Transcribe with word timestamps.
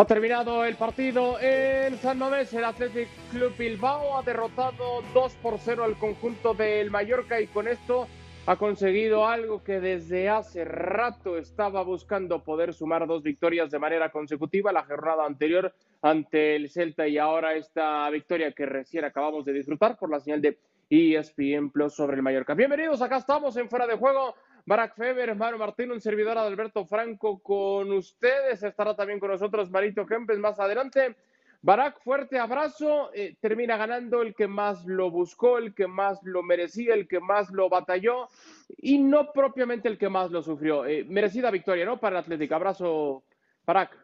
Ha 0.00 0.06
terminado 0.06 0.64
el 0.64 0.76
partido 0.76 1.38
en 1.42 1.98
San 1.98 2.16
Mamés. 2.16 2.54
El 2.54 2.64
Athletic 2.64 3.06
Club 3.30 3.54
Bilbao 3.58 4.16
ha 4.16 4.22
derrotado 4.22 5.02
2 5.12 5.34
por 5.42 5.58
0 5.58 5.84
al 5.84 5.98
conjunto 5.98 6.54
del 6.54 6.90
Mallorca 6.90 7.38
y 7.38 7.48
con 7.48 7.68
esto 7.68 8.08
ha 8.46 8.56
conseguido 8.56 9.28
algo 9.28 9.62
que 9.62 9.78
desde 9.78 10.30
hace 10.30 10.64
rato 10.64 11.36
estaba 11.36 11.82
buscando 11.82 12.42
poder 12.42 12.72
sumar 12.72 13.06
dos 13.06 13.22
victorias 13.22 13.70
de 13.70 13.78
manera 13.78 14.10
consecutiva. 14.10 14.72
La 14.72 14.86
jornada 14.86 15.26
anterior 15.26 15.74
ante 16.00 16.56
el 16.56 16.70
Celta 16.70 17.06
y 17.06 17.18
ahora 17.18 17.52
esta 17.52 18.08
victoria 18.08 18.52
que 18.52 18.64
recién 18.64 19.04
acabamos 19.04 19.44
de 19.44 19.52
disfrutar 19.52 19.98
por 19.98 20.08
la 20.08 20.20
señal 20.20 20.40
de 20.40 20.58
ESPN 20.88 21.70
Plus 21.70 21.94
sobre 21.94 22.16
el 22.16 22.22
Mallorca. 22.22 22.54
Bienvenidos, 22.54 23.02
acá 23.02 23.18
estamos 23.18 23.54
en 23.58 23.68
Fuera 23.68 23.86
de 23.86 23.98
Juego. 23.98 24.34
Barack 24.70 24.94
Feber, 24.94 25.34
Mario 25.34 25.58
Martín, 25.58 25.90
un 25.90 26.00
servidor 26.00 26.38
Alberto 26.38 26.86
Franco 26.86 27.40
con 27.40 27.90
ustedes. 27.90 28.62
Estará 28.62 28.94
también 28.94 29.18
con 29.18 29.28
nosotros 29.28 29.68
Marito 29.68 30.06
Kempes 30.06 30.38
más 30.38 30.60
adelante. 30.60 31.16
Barack, 31.60 32.00
fuerte 32.04 32.38
abrazo. 32.38 33.10
Eh, 33.12 33.34
termina 33.40 33.76
ganando 33.76 34.22
el 34.22 34.32
que 34.32 34.46
más 34.46 34.86
lo 34.86 35.10
buscó, 35.10 35.58
el 35.58 35.74
que 35.74 35.88
más 35.88 36.20
lo 36.22 36.44
merecía, 36.44 36.94
el 36.94 37.08
que 37.08 37.18
más 37.18 37.50
lo 37.50 37.68
batalló 37.68 38.28
y 38.76 38.98
no 38.98 39.32
propiamente 39.32 39.88
el 39.88 39.98
que 39.98 40.08
más 40.08 40.30
lo 40.30 40.40
sufrió. 40.40 40.86
Eh, 40.86 41.04
merecida 41.04 41.50
victoria, 41.50 41.84
¿no? 41.84 41.98
Para 41.98 42.18
el 42.18 42.22
Atlético. 42.22 42.54
Abrazo, 42.54 43.24
Barack. 43.66 43.98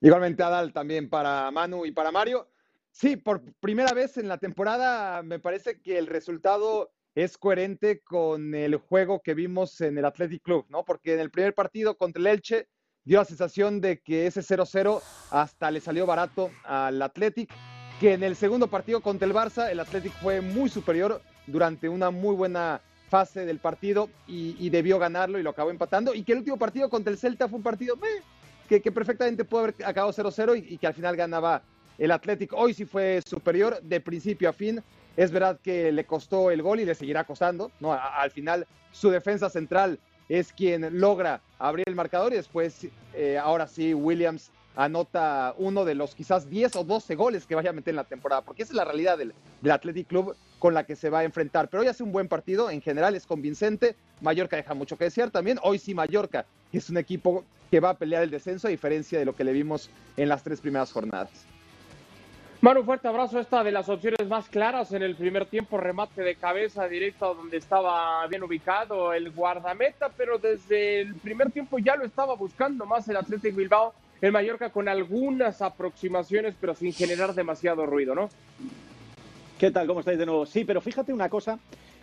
Igualmente, 0.00 0.42
Adal, 0.42 0.72
también 0.72 1.10
para 1.10 1.50
Manu 1.50 1.84
y 1.84 1.92
para 1.92 2.10
Mario. 2.10 2.48
Sí, 2.90 3.16
por 3.16 3.42
primera 3.60 3.92
vez 3.92 4.16
en 4.16 4.28
la 4.28 4.38
temporada 4.38 5.22
me 5.22 5.38
parece 5.38 5.82
que 5.82 5.98
el 5.98 6.06
resultado 6.06 6.90
es 7.24 7.36
coherente 7.36 8.00
con 8.00 8.54
el 8.54 8.76
juego 8.76 9.20
que 9.20 9.34
vimos 9.34 9.80
en 9.80 9.98
el 9.98 10.04
Athletic 10.04 10.40
Club, 10.40 10.66
¿no? 10.68 10.84
Porque 10.84 11.14
en 11.14 11.20
el 11.20 11.32
primer 11.32 11.52
partido 11.52 11.96
contra 11.96 12.20
el 12.20 12.28
Elche 12.28 12.68
dio 13.02 13.18
la 13.18 13.24
sensación 13.24 13.80
de 13.80 14.00
que 14.00 14.28
ese 14.28 14.40
0-0 14.40 15.02
hasta 15.32 15.70
le 15.72 15.80
salió 15.80 16.06
barato 16.06 16.52
al 16.62 17.02
Athletic, 17.02 17.50
que 17.98 18.12
en 18.12 18.22
el 18.22 18.36
segundo 18.36 18.68
partido 18.68 19.00
contra 19.00 19.26
el 19.26 19.34
Barça 19.34 19.68
el 19.68 19.80
Athletic 19.80 20.12
fue 20.12 20.40
muy 20.40 20.68
superior 20.68 21.20
durante 21.48 21.88
una 21.88 22.12
muy 22.12 22.36
buena 22.36 22.80
fase 23.08 23.44
del 23.44 23.58
partido 23.58 24.08
y, 24.28 24.70
debió 24.70 25.00
ganarlo 25.00 25.40
y 25.40 25.42
lo 25.42 25.50
acabó 25.50 25.70
empatando, 25.70 26.14
y 26.14 26.22
que 26.22 26.32
el 26.32 26.38
último 26.38 26.56
partido 26.56 26.88
contra 26.88 27.10
el 27.12 27.18
Celta 27.18 27.48
fue 27.48 27.56
un 27.56 27.64
partido 27.64 27.96
que, 28.68 28.92
perfectamente 28.92 29.44
pudo 29.44 29.62
haber 29.62 29.74
acabado 29.84 30.12
0-0 30.12 30.56
y, 30.56 30.74
y 30.74 30.78
que 30.78 30.86
al 30.86 30.94
final 30.94 31.16
ganaba 31.16 31.64
el 31.98 32.12
Athletic. 32.12 32.52
Hoy 32.52 32.74
sí 32.74 32.84
fue 32.84 33.20
superior 33.26 33.82
de 33.82 34.00
principio 34.00 34.48
a 34.48 34.52
fin, 34.52 34.80
es 35.18 35.32
verdad 35.32 35.58
que 35.60 35.90
le 35.90 36.04
costó 36.04 36.52
el 36.52 36.62
gol 36.62 36.78
y 36.78 36.84
le 36.84 36.94
seguirá 36.94 37.24
costando, 37.24 37.72
¿no? 37.80 37.92
al 37.92 38.30
final 38.30 38.68
su 38.92 39.10
defensa 39.10 39.50
central 39.50 39.98
es 40.28 40.52
quien 40.52 41.00
logra 41.00 41.40
abrir 41.58 41.88
el 41.88 41.96
marcador 41.96 42.32
y 42.32 42.36
después, 42.36 42.86
eh, 43.14 43.36
ahora 43.36 43.66
sí, 43.66 43.94
Williams 43.94 44.52
anota 44.76 45.56
uno 45.58 45.84
de 45.84 45.96
los 45.96 46.14
quizás 46.14 46.48
10 46.48 46.76
o 46.76 46.84
12 46.84 47.16
goles 47.16 47.46
que 47.46 47.56
vaya 47.56 47.70
a 47.70 47.72
meter 47.72 47.90
en 47.90 47.96
la 47.96 48.04
temporada, 48.04 48.42
porque 48.42 48.62
esa 48.62 48.74
es 48.74 48.76
la 48.76 48.84
realidad 48.84 49.18
del, 49.18 49.34
del 49.60 49.72
Athletic 49.72 50.06
Club 50.06 50.36
con 50.60 50.72
la 50.72 50.84
que 50.84 50.94
se 50.94 51.10
va 51.10 51.20
a 51.20 51.24
enfrentar. 51.24 51.68
Pero 51.68 51.82
hoy 51.82 51.88
hace 51.88 52.04
un 52.04 52.12
buen 52.12 52.28
partido, 52.28 52.70
en 52.70 52.80
general 52.80 53.16
es 53.16 53.26
convincente. 53.26 53.96
Mallorca 54.20 54.54
deja 54.54 54.74
mucho 54.74 54.96
que 54.96 55.04
desear 55.04 55.32
también. 55.32 55.58
Hoy 55.64 55.80
sí, 55.80 55.94
Mallorca 55.94 56.46
es 56.72 56.90
un 56.90 56.96
equipo 56.96 57.44
que 57.72 57.80
va 57.80 57.90
a 57.90 57.98
pelear 57.98 58.22
el 58.22 58.30
descenso, 58.30 58.68
a 58.68 58.70
diferencia 58.70 59.18
de 59.18 59.24
lo 59.24 59.34
que 59.34 59.42
le 59.42 59.52
vimos 59.52 59.90
en 60.16 60.28
las 60.28 60.44
tres 60.44 60.60
primeras 60.60 60.92
jornadas. 60.92 61.44
Manu, 62.60 62.82
fuerte 62.82 63.06
abrazo. 63.06 63.38
Esta 63.38 63.62
de 63.62 63.70
las 63.70 63.88
opciones 63.88 64.26
más 64.28 64.48
claras 64.48 64.90
en 64.92 65.04
el 65.04 65.14
primer 65.14 65.46
tiempo, 65.46 65.78
remate 65.78 66.22
de 66.22 66.34
cabeza 66.34 66.88
directo 66.88 67.26
a 67.26 67.34
donde 67.34 67.56
estaba 67.56 68.26
bien 68.26 68.42
ubicado 68.42 69.12
el 69.12 69.30
guardameta, 69.30 70.08
pero 70.16 70.38
desde 70.38 71.02
el 71.02 71.14
primer 71.14 71.52
tiempo 71.52 71.78
ya 71.78 71.94
lo 71.94 72.04
estaba 72.04 72.34
buscando 72.34 72.84
más 72.84 73.08
el 73.08 73.16
Athletic 73.16 73.54
Bilbao, 73.54 73.94
el 74.20 74.32
Mallorca 74.32 74.70
con 74.70 74.88
algunas 74.88 75.62
aproximaciones, 75.62 76.56
pero 76.60 76.74
sin 76.74 76.92
generar 76.92 77.32
demasiado 77.32 77.86
ruido, 77.86 78.16
¿no? 78.16 78.28
¿Qué 79.56 79.70
tal? 79.70 79.86
¿Cómo 79.86 80.00
estáis 80.00 80.18
de 80.18 80.26
nuevo? 80.26 80.44
Sí, 80.44 80.64
pero 80.64 80.80
fíjate 80.80 81.12
una 81.12 81.28
cosa. 81.28 81.60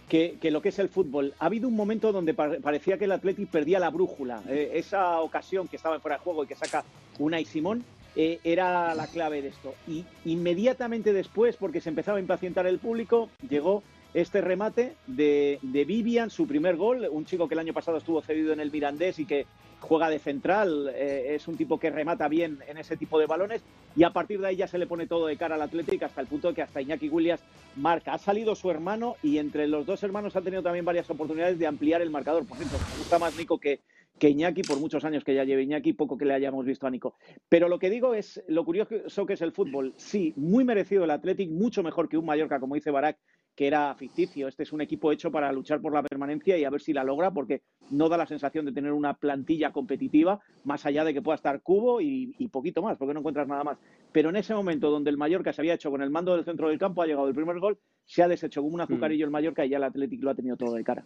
Que, 0.07 0.37
lo 0.43 0.61
que 0.61 0.69
es 0.69 0.79
el 0.79 0.87
fútbol. 0.87 1.33
Ha 1.39 1.47
habido 1.47 1.67
un 1.67 1.75
momento 1.75 2.11
donde 2.11 2.35
parecía 2.35 2.97
que 2.97 3.05
el 3.05 3.11
Athletic 3.11 3.49
perdía 3.49 3.79
la 3.79 3.89
brújula. 3.89 4.41
Eh, 4.47 4.73
esa 4.75 5.19
ocasión 5.19 5.67
que 5.67 5.75
estaba 5.75 5.99
fuera 5.99 6.17
de 6.17 6.23
juego 6.23 6.43
y 6.43 6.47
que 6.47 6.55
saca 6.55 6.85
una 7.17 7.41
y 7.41 7.45
Simón, 7.45 7.83
eh, 8.15 8.39
era 8.43 8.95
la 8.95 9.07
clave 9.07 9.41
de 9.41 9.49
esto. 9.49 9.75
Y 9.87 10.05
inmediatamente 10.25 11.13
después, 11.13 11.57
porque 11.57 11.81
se 11.81 11.89
empezaba 11.89 12.17
a 12.17 12.21
impacientar 12.21 12.65
el 12.67 12.79
público, 12.79 13.29
llegó 13.47 13.83
este 14.13 14.39
remate 14.39 14.95
de, 15.07 15.59
Vivian, 15.61 16.29
su 16.29 16.47
primer 16.47 16.77
gol, 16.77 17.07
un 17.11 17.25
chico 17.25 17.49
que 17.49 17.55
el 17.55 17.59
año 17.59 17.73
pasado 17.73 17.97
estuvo 17.97 18.21
cedido 18.21 18.53
en 18.53 18.61
el 18.61 18.71
Mirandés 18.71 19.19
y 19.19 19.25
que 19.25 19.45
juega 19.85 20.09
de 20.09 20.19
central, 20.19 20.91
eh, 20.93 21.35
es 21.35 21.47
un 21.47 21.55
tipo 21.55 21.79
que 21.79 21.89
remata 21.89 22.27
bien 22.27 22.59
en 22.67 22.77
ese 22.77 22.97
tipo 22.97 23.19
de 23.19 23.27
balones 23.27 23.61
y 23.95 24.03
a 24.03 24.09
partir 24.09 24.41
de 24.41 24.47
ahí 24.47 24.55
ya 24.57 24.67
se 24.67 24.77
le 24.77 24.87
pone 24.87 25.07
todo 25.07 25.27
de 25.27 25.37
cara 25.37 25.55
al 25.55 25.61
Atlético 25.61 26.05
hasta 26.05 26.21
el 26.21 26.27
punto 26.27 26.49
de 26.49 26.55
que 26.55 26.61
hasta 26.63 26.81
Iñaki 26.81 27.07
Williams 27.07 27.41
marca. 27.75 28.13
Ha 28.13 28.17
salido 28.17 28.55
su 28.55 28.69
hermano 28.71 29.15
y 29.21 29.37
entre 29.37 29.67
los 29.67 29.85
dos 29.85 30.03
hermanos 30.03 30.35
ha 30.35 30.41
tenido 30.41 30.63
también 30.63 30.85
varias 30.85 31.09
oportunidades 31.09 31.59
de 31.59 31.67
ampliar 31.67 32.01
el 32.01 32.09
marcador. 32.09 32.45
Por 32.45 32.57
ejemplo, 32.57 32.77
me 32.79 32.97
gusta 32.97 33.19
más 33.19 33.37
Nico 33.37 33.59
que, 33.59 33.81
que 34.19 34.29
Iñaki, 34.29 34.63
por 34.63 34.79
muchos 34.79 35.05
años 35.05 35.23
que 35.23 35.35
ya 35.35 35.43
lleve 35.43 35.63
Iñaki, 35.63 35.93
poco 35.93 36.17
que 36.17 36.25
le 36.25 36.33
hayamos 36.33 36.65
visto 36.65 36.87
a 36.87 36.89
Nico. 36.89 37.15
Pero 37.47 37.69
lo 37.69 37.79
que 37.79 37.89
digo 37.89 38.13
es, 38.13 38.43
lo 38.47 38.65
curioso 38.65 39.25
que 39.25 39.33
es 39.33 39.41
el 39.41 39.51
fútbol, 39.51 39.93
sí, 39.97 40.33
muy 40.35 40.63
merecido 40.63 41.03
el 41.03 41.11
Athletic, 41.11 41.49
mucho 41.49 41.83
mejor 41.83 42.09
que 42.09 42.17
un 42.17 42.25
Mallorca, 42.25 42.59
como 42.59 42.75
dice 42.75 42.91
Barak, 42.91 43.17
que 43.55 43.67
era 43.67 43.93
ficticio. 43.95 44.47
Este 44.47 44.63
es 44.63 44.73
un 44.73 44.81
equipo 44.81 45.11
hecho 45.11 45.31
para 45.31 45.51
luchar 45.51 45.81
por 45.81 45.93
la 45.93 46.03
permanencia 46.03 46.57
y 46.57 46.65
a 46.65 46.69
ver 46.69 46.81
si 46.81 46.93
la 46.93 47.03
logra, 47.03 47.31
porque 47.31 47.61
no 47.91 48.09
da 48.09 48.17
la 48.17 48.25
sensación 48.25 48.65
de 48.65 48.73
tener 48.73 48.91
una 48.91 49.13
plantilla 49.13 49.71
competitiva, 49.71 50.39
más 50.65 50.85
allá 50.85 51.03
de 51.03 51.13
que 51.13 51.21
pueda 51.21 51.35
estar 51.35 51.61
Cubo 51.61 52.01
y, 52.01 52.47
poquito 52.51 52.81
más, 52.81 52.97
porque 52.97 53.13
no 53.13 53.19
encuentras 53.19 53.47
nada 53.47 53.63
más. 53.63 53.77
Pero 54.11 54.29
en 54.29 54.35
ese 54.35 54.53
momento 54.53 54.91
donde 54.91 55.09
el 55.09 55.17
Mallorca 55.17 55.53
se 55.53 55.61
había 55.61 55.73
hecho 55.73 55.91
con 55.91 56.01
el 56.01 56.09
mando 56.09 56.35
del 56.35 56.45
centro 56.45 56.69
del 56.69 56.77
campo, 56.77 57.01
ha 57.01 57.07
llegado 57.07 57.27
el 57.27 57.35
primer 57.35 57.59
gol, 57.59 57.77
se 58.05 58.23
ha 58.23 58.27
deshecho 58.27 58.61
como 58.61 58.75
un 58.75 58.81
azucarillo 58.81 59.25
mm. 59.25 59.27
el 59.27 59.31
Mallorca 59.31 59.65
y 59.65 59.69
ya 59.69 59.77
el 59.77 59.83
Athletic 59.83 60.21
lo 60.21 60.31
ha 60.31 60.35
tenido 60.35 60.57
todo 60.57 60.73
de 60.73 60.83
cara. 60.83 61.05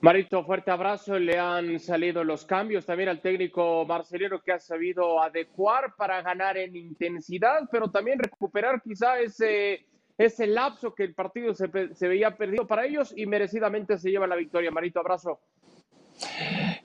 Marito, 0.00 0.44
fuerte 0.44 0.70
abrazo. 0.70 1.18
Le 1.18 1.38
han 1.38 1.78
salido 1.78 2.24
los 2.24 2.44
cambios 2.44 2.84
también 2.84 3.08
al 3.08 3.22
técnico 3.22 3.86
marcelino 3.86 4.42
que 4.42 4.52
ha 4.52 4.58
sabido 4.58 5.22
adecuar 5.22 5.94
para 5.96 6.20
ganar 6.20 6.58
en 6.58 6.76
intensidad, 6.76 7.60
pero 7.72 7.90
también 7.90 8.18
recuperar 8.18 8.82
quizá 8.82 9.18
ese, 9.18 9.86
ese 10.16 10.46
lapso 10.46 10.94
que 10.94 11.04
el 11.04 11.14
partido 11.14 11.54
se, 11.54 11.66
veía 11.66 12.36
perdido 12.36 12.66
para 12.66 12.86
ellos 12.86 13.12
y 13.16 13.26
merecidamente 13.26 13.98
se 13.98 14.10
lleva 14.10 14.26
la 14.26 14.36
victoria. 14.36 14.70
Marito, 14.70 15.00
abrazo. 15.00 15.40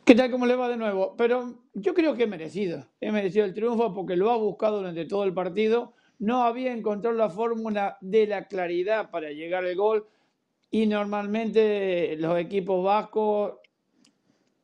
¿Qué 0.04 0.16
tal? 0.16 0.32
¿Cómo 0.32 0.46
le 0.46 0.56
va 0.56 0.70
de 0.70 0.78
nuevo? 0.78 1.16
Pero 1.16 1.54
yo 1.74 1.94
creo 1.94 2.16
que 2.16 2.24
es 2.24 2.30
merecido. 2.30 2.86
Es 3.00 3.14
merecido 3.14 3.46
el 3.46 3.54
triunfo 3.54 3.94
porque 3.94 4.16
lo 4.16 4.32
ha 4.32 4.38
buscado 4.38 4.78
durante 4.78 5.06
todo 5.06 5.24
el 5.24 5.34
partido. 5.34 5.94
No 6.18 6.44
había 6.44 6.74
encontrado 6.74 7.16
la 7.16 7.30
fórmula 7.30 7.98
de 8.02 8.26
la 8.26 8.48
claridad 8.48 9.12
para 9.12 9.30
llegar 9.30 9.64
al 9.64 9.76
gol 9.76 10.08
y 10.72 10.88
normalmente 10.88 12.16
los 12.18 12.38
equipos 12.40 12.84
vascos 12.84 13.54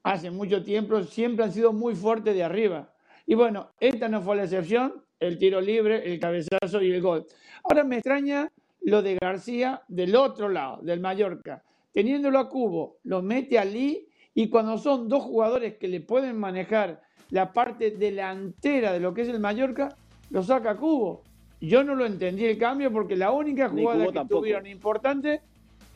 hace 0.04 0.32
mucho 0.32 0.64
tiempo 0.64 1.02
siempre 1.04 1.46
han 1.46 1.52
sido 1.52 1.72
muy 1.72 1.96
fuertes 1.96 2.36
de 2.36 2.44
arriba. 2.44 2.94
Y 3.26 3.36
bueno, 3.36 3.72
esta 3.80 4.08
no 4.10 4.22
fue 4.22 4.36
la 4.36 4.44
excepción, 4.44 5.05
el 5.28 5.38
tiro 5.38 5.62
libre, 5.62 6.12
el 6.12 6.20
cabezazo 6.20 6.82
y 6.82 6.92
el 6.92 7.02
gol. 7.02 7.26
Ahora 7.64 7.84
me 7.84 7.98
extraña 7.98 8.52
lo 8.82 9.02
de 9.02 9.18
García 9.20 9.82
del 9.88 10.16
otro 10.16 10.50
lado, 10.50 10.82
del 10.82 11.00
Mallorca. 11.00 11.64
Teniéndolo 11.92 12.40
a 12.40 12.50
Cubo, 12.50 12.98
lo 13.04 13.22
mete 13.22 13.58
a 13.58 13.66
Lee 13.66 14.08
y 14.34 14.50
cuando 14.50 14.78
son 14.78 15.08
dos 15.08 15.24
jugadores 15.24 15.76
que 15.78 15.88
le 15.88 16.02
pueden 16.02 16.38
manejar 16.38 17.02
la 17.30 17.54
parte 17.54 17.92
delantera 17.92 18.94
de 18.94 19.00
lo 19.00 19.14
que 19.14 19.22
es 19.22 19.30
el 19.30 19.40
Mallorca, 19.40 19.96
lo 20.30 20.44
saca 20.44 20.72
a 20.72 20.78
Cubo. 20.78 21.24
Yo 21.62 21.84
no 21.84 21.96
lo 21.96 22.06
entendí 22.06 22.46
el 22.46 22.58
cambio 22.58 22.92
porque 22.92 23.16
la 23.16 23.32
única 23.32 23.70
jugada 23.70 24.12
que 24.12 24.26
tuvieron 24.26 24.68
importante 24.68 25.42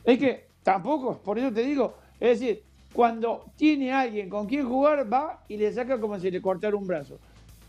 es 0.04 0.18
que 0.18 0.46
tampoco, 0.62 1.18
por 1.18 1.38
eso 1.38 1.52
te 1.52 1.62
digo, 1.62 1.94
es 2.18 2.40
decir, 2.40 2.62
cuando 2.92 3.44
tiene 3.56 3.92
alguien 3.92 4.28
con 4.28 4.46
quien 4.46 4.66
jugar, 4.66 5.10
va 5.12 5.44
y 5.48 5.56
le 5.56 5.72
saca 5.72 6.00
como 6.00 6.18
si 6.18 6.30
le 6.30 6.42
cortara 6.42 6.74
un 6.74 6.86
brazo. 6.86 7.18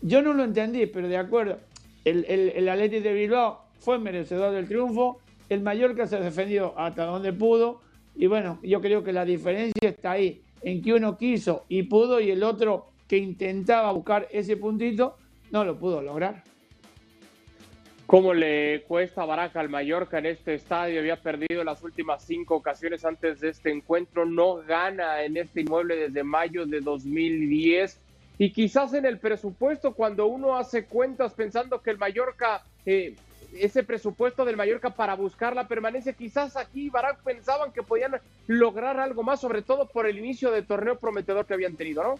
Yo 0.02 0.20
no 0.20 0.34
lo 0.34 0.44
entendí, 0.44 0.86
pero 0.86 1.08
de 1.08 1.16
acuerdo, 1.16 1.58
el, 2.04 2.24
el, 2.24 2.68
Atlético 2.68 3.04
de 3.04 3.14
Bilbao 3.14 3.64
fue 3.78 3.98
merecedor 3.98 4.52
del 4.52 4.66
triunfo, 4.66 5.20
el 5.48 5.62
Mallorca 5.62 6.06
se 6.06 6.18
defendió 6.18 6.76
hasta 6.76 7.04
donde 7.04 7.32
pudo, 7.32 7.80
y 8.16 8.26
bueno, 8.26 8.58
yo 8.62 8.80
creo 8.80 9.04
que 9.04 9.12
la 9.12 9.24
diferencia 9.24 9.88
está 9.88 10.12
ahí, 10.12 10.42
en 10.62 10.82
que 10.82 10.92
uno 10.92 11.16
quiso 11.16 11.64
y 11.68 11.84
pudo, 11.84 12.20
y 12.20 12.30
el 12.30 12.42
otro 12.42 12.88
que 13.06 13.16
intentaba 13.16 13.92
buscar 13.92 14.26
ese 14.32 14.56
puntito, 14.56 15.16
no 15.52 15.64
lo 15.64 15.78
pudo 15.78 16.02
lograr. 16.02 16.42
¿Cómo 18.06 18.34
le 18.34 18.82
cuesta 18.82 19.24
Baraja 19.24 19.60
al 19.60 19.68
Mallorca 19.68 20.18
en 20.18 20.26
este 20.26 20.54
estadio? 20.54 21.00
Había 21.00 21.16
perdido 21.22 21.64
las 21.64 21.82
últimas 21.82 22.22
cinco 22.24 22.56
ocasiones 22.56 23.04
antes 23.04 23.40
de 23.40 23.50
este 23.50 23.70
encuentro. 23.70 24.26
No 24.26 24.56
gana 24.56 25.22
en 25.22 25.38
este 25.38 25.62
inmueble 25.62 25.96
desde 25.96 26.22
mayo 26.22 26.66
de 26.66 26.80
2010. 26.80 28.00
Y 28.42 28.50
quizás 28.50 28.92
en 28.92 29.06
el 29.06 29.20
presupuesto, 29.20 29.94
cuando 29.94 30.26
uno 30.26 30.56
hace 30.56 30.84
cuentas 30.86 31.32
pensando 31.32 31.80
que 31.80 31.90
el 31.90 31.96
Mallorca, 31.96 32.64
eh, 32.84 33.14
ese 33.54 33.84
presupuesto 33.84 34.44
del 34.44 34.56
Mallorca 34.56 34.90
para 34.90 35.14
buscar 35.14 35.54
la 35.54 35.68
permanencia, 35.68 36.12
quizás 36.12 36.56
aquí 36.56 36.90
Barak 36.90 37.22
pensaban 37.22 37.70
que 37.70 37.84
podían 37.84 38.20
lograr 38.48 38.98
algo 38.98 39.22
más, 39.22 39.40
sobre 39.40 39.62
todo 39.62 39.86
por 39.86 40.08
el 40.08 40.18
inicio 40.18 40.50
del 40.50 40.66
torneo 40.66 40.98
prometedor 40.98 41.46
que 41.46 41.54
habían 41.54 41.76
tenido, 41.76 42.02
¿no? 42.02 42.14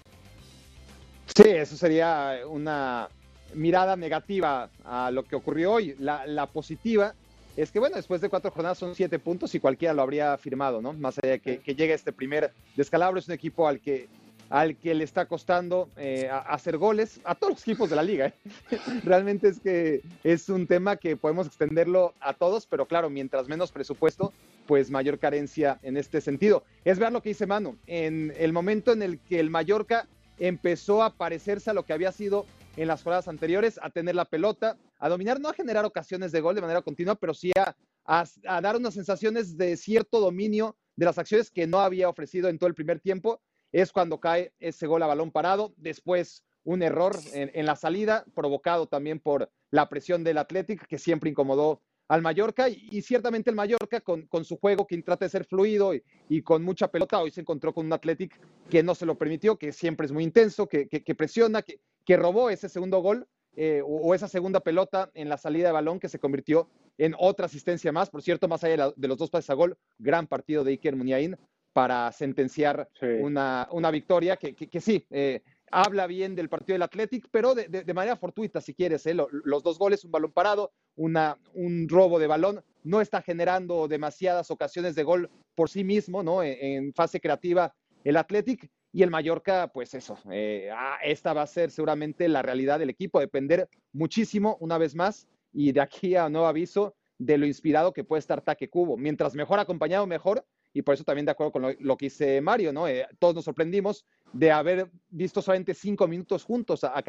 Sí, 1.34 1.48
eso 1.48 1.76
sería 1.76 2.38
una 2.48 3.08
mirada 3.54 3.96
negativa 3.96 4.70
a 4.84 5.10
lo 5.10 5.24
que 5.24 5.34
ocurrió 5.34 5.72
hoy. 5.72 5.96
La, 5.98 6.46
positiva 6.46 7.14
es 7.56 7.72
que, 7.72 7.80
bueno, 7.80 7.96
después 7.96 8.20
de 8.20 8.28
cuatro 8.28 8.52
jornadas 8.52 8.78
son 8.78 8.94
siete 8.94 9.18
puntos 9.18 9.56
y 9.56 9.58
cualquiera 9.58 9.92
lo 9.92 10.02
habría 10.02 10.38
firmado, 10.38 10.80
¿no? 10.80 10.92
Más 10.92 11.18
allá 11.18 11.32
de 11.32 11.40
que 11.40 11.74
llegue 11.74 11.94
este 11.94 12.12
primer 12.12 12.52
descalabro, 12.76 13.18
es 13.18 13.26
un 13.26 13.34
equipo 13.34 13.66
al 13.66 13.80
que 13.80 14.06
al 14.52 14.76
que 14.76 14.94
le 14.94 15.02
está 15.02 15.24
costando 15.24 15.88
eh, 15.96 16.28
hacer 16.30 16.76
goles 16.76 17.20
a 17.24 17.34
todos 17.34 17.54
los 17.54 17.62
equipos 17.62 17.88
de 17.88 17.96
la 17.96 18.02
liga. 18.02 18.26
¿eh? 18.26 18.34
Realmente 19.02 19.48
es 19.48 19.58
que 19.58 20.02
es 20.22 20.50
un 20.50 20.66
tema 20.66 20.96
que 20.96 21.16
podemos 21.16 21.46
extenderlo 21.46 22.12
a 22.20 22.34
todos, 22.34 22.66
pero 22.66 22.84
claro, 22.84 23.08
mientras 23.08 23.48
menos 23.48 23.72
presupuesto, 23.72 24.30
pues 24.66 24.90
mayor 24.90 25.18
carencia 25.18 25.80
en 25.82 25.96
este 25.96 26.20
sentido. 26.20 26.64
Es 26.84 26.98
ver 26.98 27.12
lo 27.12 27.22
que 27.22 27.30
dice 27.30 27.46
Manu, 27.46 27.78
en 27.86 28.34
el 28.36 28.52
momento 28.52 28.92
en 28.92 29.00
el 29.00 29.18
que 29.20 29.40
el 29.40 29.48
Mallorca 29.48 30.06
empezó 30.38 31.02
a 31.02 31.14
parecerse 31.14 31.70
a 31.70 31.74
lo 31.74 31.86
que 31.86 31.94
había 31.94 32.12
sido 32.12 32.44
en 32.76 32.88
las 32.88 33.02
jornadas 33.02 33.28
anteriores, 33.28 33.80
a 33.82 33.88
tener 33.88 34.14
la 34.14 34.26
pelota, 34.26 34.76
a 34.98 35.08
dominar, 35.08 35.40
no 35.40 35.48
a 35.48 35.54
generar 35.54 35.86
ocasiones 35.86 36.30
de 36.30 36.42
gol 36.42 36.54
de 36.54 36.60
manera 36.60 36.82
continua, 36.82 37.14
pero 37.14 37.32
sí 37.32 37.52
a, 37.56 37.74
a 38.04 38.60
dar 38.60 38.76
unas 38.76 38.92
sensaciones 38.92 39.56
de 39.56 39.78
cierto 39.78 40.20
dominio 40.20 40.76
de 40.94 41.06
las 41.06 41.16
acciones 41.16 41.50
que 41.50 41.66
no 41.66 41.80
había 41.80 42.10
ofrecido 42.10 42.50
en 42.50 42.58
todo 42.58 42.68
el 42.68 42.74
primer 42.74 43.00
tiempo 43.00 43.40
es 43.72 43.90
cuando 43.92 44.20
cae 44.20 44.52
ese 44.60 44.86
gol 44.86 45.02
a 45.02 45.06
balón 45.06 45.30
parado. 45.30 45.72
Después 45.76 46.44
un 46.64 46.82
error 46.82 47.16
en, 47.32 47.66
la 47.66 47.74
salida, 47.76 48.24
provocado 48.34 48.86
también 48.86 49.18
por 49.18 49.50
la 49.70 49.88
presión 49.88 50.22
del 50.22 50.38
Athletic, 50.38 50.86
que 50.86 50.98
siempre 50.98 51.30
incomodó 51.30 51.80
al 52.08 52.22
Mallorca. 52.22 52.68
Y, 52.68 53.02
ciertamente 53.02 53.50
el 53.50 53.56
Mallorca, 53.56 54.00
con, 54.00 54.44
su 54.44 54.56
juego 54.58 54.86
que 54.86 55.00
trata 55.02 55.24
de 55.24 55.30
ser 55.30 55.44
fluido 55.44 55.92
y, 56.28 56.42
con 56.42 56.62
mucha 56.62 56.88
pelota, 56.88 57.20
hoy 57.20 57.30
se 57.30 57.40
encontró 57.40 57.72
con 57.72 57.86
un 57.86 57.92
Athletic 57.92 58.38
que 58.70 58.82
no 58.82 58.94
se 58.94 59.06
lo 59.06 59.16
permitió, 59.16 59.56
que 59.56 59.72
siempre 59.72 60.06
es 60.06 60.12
muy 60.12 60.22
intenso, 60.22 60.68
que, 60.68 61.14
presiona, 61.16 61.62
que, 61.62 62.16
robó 62.16 62.50
ese 62.50 62.68
segundo 62.68 63.00
gol. 63.00 63.26
Eh, 63.54 63.82
o, 63.84 64.14
esa 64.14 64.28
segunda 64.28 64.60
pelota 64.60 65.10
en 65.12 65.28
la 65.28 65.36
salida 65.36 65.66
de 65.66 65.72
balón 65.72 66.00
que 66.00 66.08
se 66.08 66.18
convirtió 66.18 66.70
en 66.96 67.14
otra 67.18 67.46
asistencia 67.46 67.92
más. 67.92 68.08
Por 68.08 68.22
cierto, 68.22 68.48
más 68.48 68.64
allá 68.64 68.92
de, 68.96 69.08
los 69.08 69.18
dos 69.18 69.28
pases 69.28 69.50
a 69.50 69.54
gol, 69.54 69.76
gran 69.98 70.26
partido 70.26 70.64
de 70.64 70.70
Iker 70.70 70.96
Muniain 70.96 71.36
para 71.72 72.10
sentenciar 72.12 72.88
una, 73.20 73.68
una, 73.70 73.90
victoria 73.90 74.36
que, 74.36 74.54
que, 74.54 74.80
sí, 74.80 75.06
eh, 75.10 75.42
habla 75.70 76.06
bien 76.06 76.34
del 76.34 76.48
partido 76.48 76.74
del 76.74 76.82
Athletic, 76.82 77.28
pero 77.30 77.54
de, 77.54 77.68
de, 77.68 77.94
manera 77.94 78.16
fortuita, 78.16 78.60
si 78.60 78.74
quieres. 78.74 79.06
¿eh? 79.06 79.14
los 79.14 79.62
dos 79.62 79.78
goles, 79.78 80.04
un 80.04 80.12
balón 80.12 80.32
parado, 80.32 80.72
una, 80.96 81.38
un 81.54 81.88
robo 81.88 82.18
de 82.18 82.26
balón, 82.26 82.62
no 82.84 83.00
está 83.00 83.22
generando 83.22 83.88
demasiadas 83.88 84.50
ocasiones 84.50 84.94
de 84.94 85.02
gol 85.02 85.30
por 85.54 85.70
sí 85.70 85.82
mismo, 85.82 86.22
¿no? 86.22 86.42
E, 86.42 86.76
en, 86.76 86.92
fase 86.92 87.20
creativa 87.20 87.74
el 88.04 88.16
Athletic. 88.16 88.70
Y 88.94 89.02
el 89.02 89.10
Mallorca, 89.10 89.70
pues 89.72 89.94
eso, 89.94 90.18
eh, 90.30 90.68
ah, 90.70 90.98
esta 91.02 91.32
va 91.32 91.40
a 91.40 91.46
ser 91.46 91.70
seguramente 91.70 92.28
la 92.28 92.42
realidad 92.42 92.78
del 92.78 92.90
equipo, 92.90 93.20
depender 93.20 93.66
muchísimo, 93.94 94.58
una 94.60 94.76
vez 94.76 94.94
más, 94.94 95.26
y 95.50 95.72
de 95.72 95.80
aquí 95.80 96.14
a 96.14 96.28
nuevo 96.28 96.46
aviso, 96.46 96.94
de 97.16 97.38
lo 97.38 97.46
inspirado 97.46 97.94
que 97.94 98.04
puede 98.04 98.20
estar 98.20 98.42
Taque 98.42 98.68
Cubo. 98.68 98.98
Mientras 98.98 99.34
mejor 99.34 99.60
acompañado, 99.60 100.06
mejor, 100.06 100.44
y 100.72 100.82
por 100.82 100.94
eso 100.94 101.04
también 101.04 101.26
de 101.26 101.32
acuerdo 101.32 101.52
con 101.52 101.76
lo, 101.78 101.96
que 101.96 102.06
dice 102.06 102.40
Mario, 102.40 102.72
¿no? 102.72 102.88
Eh, 102.88 103.06
todos 103.18 103.34
nos 103.34 103.44
sorprendimos 103.44 104.06
de 104.32 104.50
haber 104.50 104.90
visto 105.10 105.42
solamente 105.42 105.74
cinco 105.74 106.08
minutos 106.08 106.44
juntos 106.44 106.84
a, 106.84 106.96
a 106.96 107.02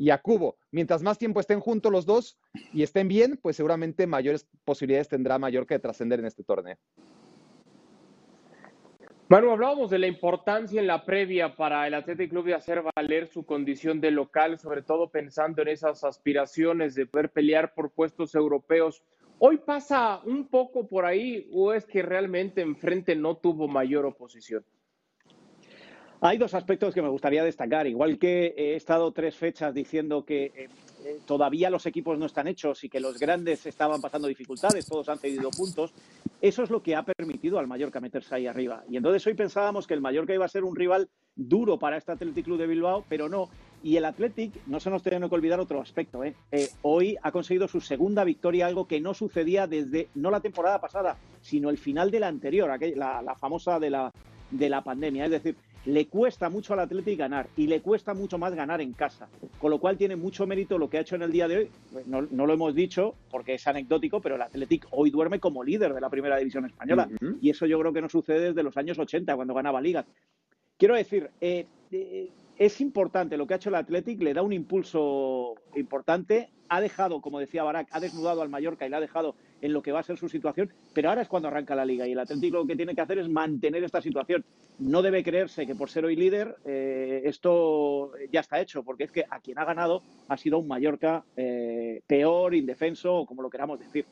y 0.00 0.10
a 0.10 0.18
Cubo. 0.18 0.56
Mientras 0.70 1.02
más 1.02 1.18
tiempo 1.18 1.40
estén 1.40 1.60
juntos 1.60 1.90
los 1.90 2.06
dos 2.06 2.38
y 2.72 2.82
estén 2.82 3.08
bien, 3.08 3.38
pues 3.42 3.56
seguramente 3.56 4.06
mayores 4.06 4.46
posibilidades 4.64 5.08
tendrá 5.08 5.38
Mallorca 5.38 5.74
de 5.74 5.80
trascender 5.80 6.20
en 6.20 6.26
este 6.26 6.44
torneo. 6.44 6.76
Manu, 9.30 9.50
hablábamos 9.50 9.90
de 9.90 9.98
la 9.98 10.06
importancia 10.06 10.80
en 10.80 10.86
la 10.86 11.04
previa 11.04 11.54
para 11.54 11.86
el 11.86 11.92
Athletic 11.92 12.30
Club 12.30 12.46
de 12.46 12.54
hacer 12.54 12.82
valer 12.96 13.26
su 13.26 13.44
condición 13.44 14.00
de 14.00 14.10
local, 14.10 14.58
sobre 14.58 14.80
todo 14.80 15.10
pensando 15.10 15.60
en 15.60 15.68
esas 15.68 16.02
aspiraciones 16.02 16.94
de 16.94 17.04
poder 17.04 17.30
pelear 17.30 17.74
por 17.74 17.90
puestos 17.90 18.34
europeos. 18.34 19.02
¿Hoy 19.40 19.58
pasa 19.58 20.20
un 20.24 20.48
poco 20.48 20.88
por 20.88 21.04
ahí 21.04 21.48
o 21.52 21.72
es 21.72 21.86
que 21.86 22.02
realmente 22.02 22.60
enfrente 22.60 23.14
no 23.14 23.36
tuvo 23.36 23.68
mayor 23.68 24.04
oposición? 24.04 24.64
Hay 26.20 26.36
dos 26.36 26.54
aspectos 26.54 26.92
que 26.92 27.02
me 27.02 27.08
gustaría 27.08 27.44
destacar. 27.44 27.86
Igual 27.86 28.18
que 28.18 28.52
he 28.56 28.74
estado 28.74 29.12
tres 29.12 29.36
fechas 29.36 29.72
diciendo 29.72 30.24
que 30.24 30.46
eh, 30.46 30.68
eh, 31.04 31.20
todavía 31.24 31.70
los 31.70 31.86
equipos 31.86 32.18
no 32.18 32.26
están 32.26 32.48
hechos 32.48 32.82
y 32.82 32.88
que 32.88 32.98
los 32.98 33.20
grandes 33.20 33.64
estaban 33.66 34.00
pasando 34.00 34.26
dificultades, 34.26 34.86
todos 34.86 35.08
han 35.08 35.18
cedido 35.18 35.50
puntos, 35.50 35.94
eso 36.40 36.64
es 36.64 36.70
lo 36.70 36.82
que 36.82 36.96
ha 36.96 37.04
permitido 37.04 37.60
al 37.60 37.68
Mallorca 37.68 38.00
meterse 38.00 38.34
ahí 38.34 38.48
arriba. 38.48 38.82
Y 38.90 38.96
entonces 38.96 39.24
hoy 39.28 39.34
pensábamos 39.34 39.86
que 39.86 39.94
el 39.94 40.00
Mallorca 40.00 40.34
iba 40.34 40.44
a 40.44 40.48
ser 40.48 40.64
un 40.64 40.74
rival 40.74 41.08
duro 41.36 41.78
para 41.78 41.96
este 41.96 42.10
Athletic 42.10 42.44
Club 42.44 42.58
de 42.58 42.66
Bilbao, 42.66 43.04
pero 43.08 43.28
no. 43.28 43.48
Y 43.82 43.96
el 43.96 44.04
Athletic, 44.04 44.52
no 44.66 44.80
se 44.80 44.90
nos 44.90 45.02
tiene 45.02 45.28
que 45.28 45.34
olvidar 45.34 45.60
otro 45.60 45.80
aspecto, 45.80 46.24
¿eh? 46.24 46.34
Eh, 46.50 46.68
hoy 46.82 47.16
ha 47.22 47.30
conseguido 47.30 47.68
su 47.68 47.80
segunda 47.80 48.24
victoria, 48.24 48.66
algo 48.66 48.88
que 48.88 49.00
no 49.00 49.14
sucedía 49.14 49.66
desde, 49.66 50.08
no 50.14 50.30
la 50.30 50.40
temporada 50.40 50.80
pasada, 50.80 51.16
sino 51.40 51.70
el 51.70 51.78
final 51.78 52.10
de 52.10 52.20
la 52.20 52.28
anterior, 52.28 52.68
la, 52.96 53.22
la 53.22 53.34
famosa 53.36 53.78
de 53.78 53.90
la, 53.90 54.12
de 54.50 54.68
la 54.68 54.82
pandemia. 54.82 55.26
Es 55.26 55.30
decir, 55.30 55.56
le 55.88 56.06
cuesta 56.06 56.50
mucho 56.50 56.74
al 56.74 56.80
Athletic 56.80 57.18
ganar 57.18 57.48
y 57.56 57.66
le 57.66 57.80
cuesta 57.80 58.12
mucho 58.12 58.36
más 58.36 58.54
ganar 58.54 58.80
en 58.80 58.92
casa. 58.92 59.28
Con 59.58 59.70
lo 59.70 59.78
cual 59.78 59.96
tiene 59.96 60.16
mucho 60.16 60.46
mérito 60.46 60.76
lo 60.76 60.90
que 60.90 60.98
ha 60.98 61.00
hecho 61.00 61.16
en 61.16 61.22
el 61.22 61.32
día 61.32 61.48
de 61.48 61.56
hoy. 61.56 61.70
Pues 61.92 62.06
no, 62.06 62.20
lo 62.20 62.52
hemos 62.52 62.74
dicho 62.74 63.14
porque 63.30 63.54
es 63.54 63.66
anecdótico, 63.66 64.20
pero 64.20 64.34
el 64.34 64.42
Athletic 64.42 64.86
hoy 64.90 65.10
duerme 65.10 65.40
como 65.40 65.64
líder 65.64 65.94
de 65.94 66.00
la 66.00 66.10
primera 66.10 66.36
división 66.36 66.66
española. 66.66 67.08
Y 67.40 67.50
eso 67.50 67.66
yo 67.66 67.78
creo 67.78 67.92
que 67.92 68.02
no 68.02 68.08
sucede 68.08 68.48
desde 68.48 68.62
los 68.62 68.76
años 68.76 68.98
80, 68.98 69.34
cuando 69.34 69.54
ganaba 69.54 69.80
ligas. 69.80 70.04
Quiero 70.76 70.94
decir, 70.94 71.30
eh, 71.40 71.66
eh, 71.90 72.30
es 72.58 72.80
importante 72.80 73.36
lo 73.36 73.46
que 73.46 73.54
ha 73.54 73.56
hecho 73.56 73.68
el 73.68 73.76
Athletic, 73.76 74.20
le 74.20 74.34
da 74.34 74.42
un 74.42 74.52
impulso 74.52 75.54
importante, 75.76 76.50
ha 76.68 76.80
dejado, 76.80 77.20
como 77.20 77.38
decía 77.38 77.62
Barak, 77.62 77.88
ha 77.92 78.00
desnudado 78.00 78.42
al 78.42 78.48
Mallorca 78.48 78.84
y 78.84 78.90
le 78.90 78.96
ha 78.96 79.00
dejado 79.00 79.36
en 79.60 79.72
lo 79.72 79.80
que 79.80 79.92
va 79.92 80.00
a 80.00 80.02
ser 80.02 80.18
su 80.18 80.28
situación, 80.28 80.72
pero 80.92 81.08
ahora 81.08 81.22
es 81.22 81.28
cuando 81.28 81.48
arranca 81.48 81.76
la 81.76 81.84
liga 81.84 82.06
y 82.06 82.12
el 82.12 82.18
Athletic 82.18 82.52
lo 82.52 82.66
que 82.66 82.76
tiene 82.76 82.96
que 82.96 83.00
hacer 83.00 83.18
es 83.18 83.28
mantener 83.28 83.84
esta 83.84 84.02
situación. 84.02 84.44
No 84.80 85.02
debe 85.02 85.22
creerse 85.22 85.66
que 85.66 85.76
por 85.76 85.88
ser 85.88 86.04
hoy 86.04 86.16
líder 86.16 86.56
eh, 86.64 87.22
esto 87.24 88.12
ya 88.32 88.40
está 88.40 88.60
hecho, 88.60 88.82
porque 88.82 89.04
es 89.04 89.12
que 89.12 89.24
a 89.30 89.40
quien 89.40 89.58
ha 89.58 89.64
ganado 89.64 90.02
ha 90.28 90.36
sido 90.36 90.58
un 90.58 90.66
Mallorca 90.66 91.24
peor, 92.06 92.54
indefenso 92.54 93.14
o 93.14 93.26
como 93.26 93.42
lo 93.42 93.50
queramos 93.50 93.78
decir. 93.78 94.04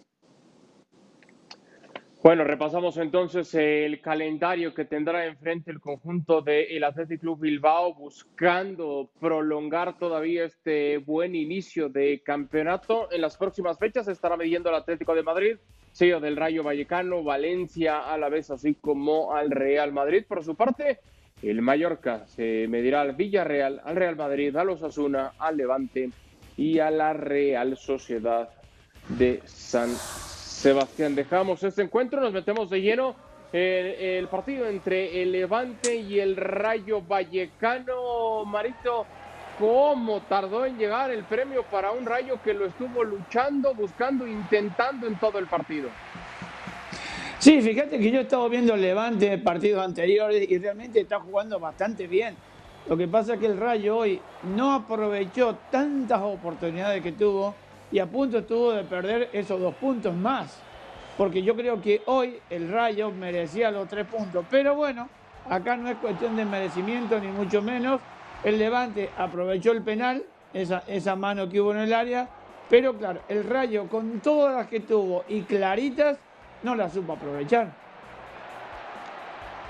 Bueno, 2.26 2.42
repasamos 2.42 2.96
entonces 2.96 3.54
el 3.54 4.00
calendario 4.00 4.74
que 4.74 4.84
tendrá 4.84 5.26
enfrente 5.26 5.70
el 5.70 5.78
conjunto 5.78 6.42
del 6.42 6.82
Athletic 6.82 7.20
Club 7.20 7.38
Bilbao, 7.38 7.94
buscando 7.94 9.12
prolongar 9.20 9.96
todavía 9.96 10.42
este 10.42 10.98
buen 10.98 11.36
inicio 11.36 11.88
de 11.88 12.20
campeonato. 12.24 13.06
En 13.12 13.20
las 13.20 13.36
próximas 13.36 13.78
fechas 13.78 14.08
estará 14.08 14.36
midiendo 14.36 14.70
el 14.70 14.74
Atlético 14.74 15.14
de 15.14 15.22
Madrid, 15.22 15.56
sello 15.92 16.18
del 16.18 16.36
Rayo 16.36 16.64
Vallecano, 16.64 17.22
Valencia 17.22 18.00
a 18.00 18.18
la 18.18 18.28
vez, 18.28 18.50
así 18.50 18.74
como 18.74 19.32
al 19.32 19.52
Real 19.52 19.92
Madrid. 19.92 20.24
Por 20.26 20.42
su 20.42 20.56
parte, 20.56 20.98
el 21.42 21.62
Mallorca 21.62 22.26
se 22.26 22.66
medirá 22.66 23.02
al 23.02 23.14
Villarreal, 23.14 23.80
al 23.84 23.94
Real 23.94 24.16
Madrid, 24.16 24.56
a 24.56 24.64
los 24.64 24.82
Asuna, 24.82 25.34
al 25.38 25.58
Levante 25.58 26.10
y 26.56 26.80
a 26.80 26.90
la 26.90 27.12
Real 27.12 27.76
Sociedad 27.76 28.48
de 29.10 29.42
San 29.44 29.90
Sebastián, 30.56 31.14
dejamos 31.14 31.62
este 31.62 31.82
encuentro, 31.82 32.18
nos 32.18 32.32
metemos 32.32 32.70
de 32.70 32.80
lleno 32.80 33.14
en 33.52 34.20
el 34.24 34.26
partido 34.28 34.66
entre 34.66 35.22
el 35.22 35.30
Levante 35.30 35.94
y 35.94 36.18
el 36.18 36.34
Rayo 36.34 37.02
Vallecano. 37.02 38.42
Marito, 38.46 39.04
¿cómo 39.58 40.22
tardó 40.22 40.64
en 40.64 40.78
llegar 40.78 41.10
el 41.10 41.24
premio 41.24 41.62
para 41.64 41.92
un 41.92 42.06
Rayo 42.06 42.40
que 42.42 42.54
lo 42.54 42.64
estuvo 42.64 43.04
luchando, 43.04 43.74
buscando, 43.74 44.26
intentando 44.26 45.06
en 45.06 45.16
todo 45.16 45.38
el 45.38 45.46
partido? 45.46 45.90
Sí, 47.38 47.60
fíjate 47.60 47.98
que 47.98 48.10
yo 48.10 48.20
he 48.20 48.22
estado 48.22 48.48
viendo 48.48 48.74
el 48.74 48.80
Levante 48.80 49.30
en 49.30 49.44
partidos 49.44 49.84
anteriores 49.84 50.50
y 50.50 50.58
realmente 50.58 51.00
está 51.00 51.20
jugando 51.20 51.60
bastante 51.60 52.06
bien. 52.06 52.34
Lo 52.88 52.96
que 52.96 53.06
pasa 53.06 53.34
es 53.34 53.40
que 53.40 53.46
el 53.46 53.58
Rayo 53.58 53.98
hoy 53.98 54.20
no 54.56 54.72
aprovechó 54.72 55.58
tantas 55.70 56.22
oportunidades 56.22 57.02
que 57.02 57.12
tuvo 57.12 57.54
y 57.92 57.98
a 57.98 58.06
punto 58.06 58.38
estuvo 58.38 58.72
de 58.72 58.84
perder 58.84 59.30
esos 59.32 59.60
dos 59.60 59.74
puntos 59.76 60.14
más. 60.14 60.58
Porque 61.16 61.42
yo 61.42 61.56
creo 61.56 61.80
que 61.80 62.02
hoy 62.06 62.38
el 62.50 62.70
Rayo 62.70 63.10
merecía 63.10 63.70
los 63.70 63.88
tres 63.88 64.06
puntos. 64.06 64.44
Pero 64.50 64.74
bueno, 64.74 65.08
acá 65.48 65.76
no 65.76 65.88
es 65.88 65.96
cuestión 65.96 66.36
de 66.36 66.44
merecimiento 66.44 67.18
ni 67.18 67.28
mucho 67.28 67.62
menos. 67.62 68.00
El 68.44 68.58
Levante 68.58 69.10
aprovechó 69.16 69.72
el 69.72 69.82
penal, 69.82 70.24
esa, 70.52 71.16
mano 71.16 71.48
que 71.48 71.60
hubo 71.60 71.72
en 71.72 71.78
el 71.78 71.94
área. 71.94 72.28
Pero 72.68 72.98
claro, 72.98 73.20
el 73.28 73.44
Rayo 73.44 73.88
con 73.88 74.20
todas 74.20 74.56
las 74.56 74.66
que 74.66 74.80
tuvo 74.80 75.24
y 75.28 75.42
claritas, 75.42 76.18
no 76.62 76.74
las 76.74 76.92
supo 76.92 77.14
aprovechar. 77.14 77.85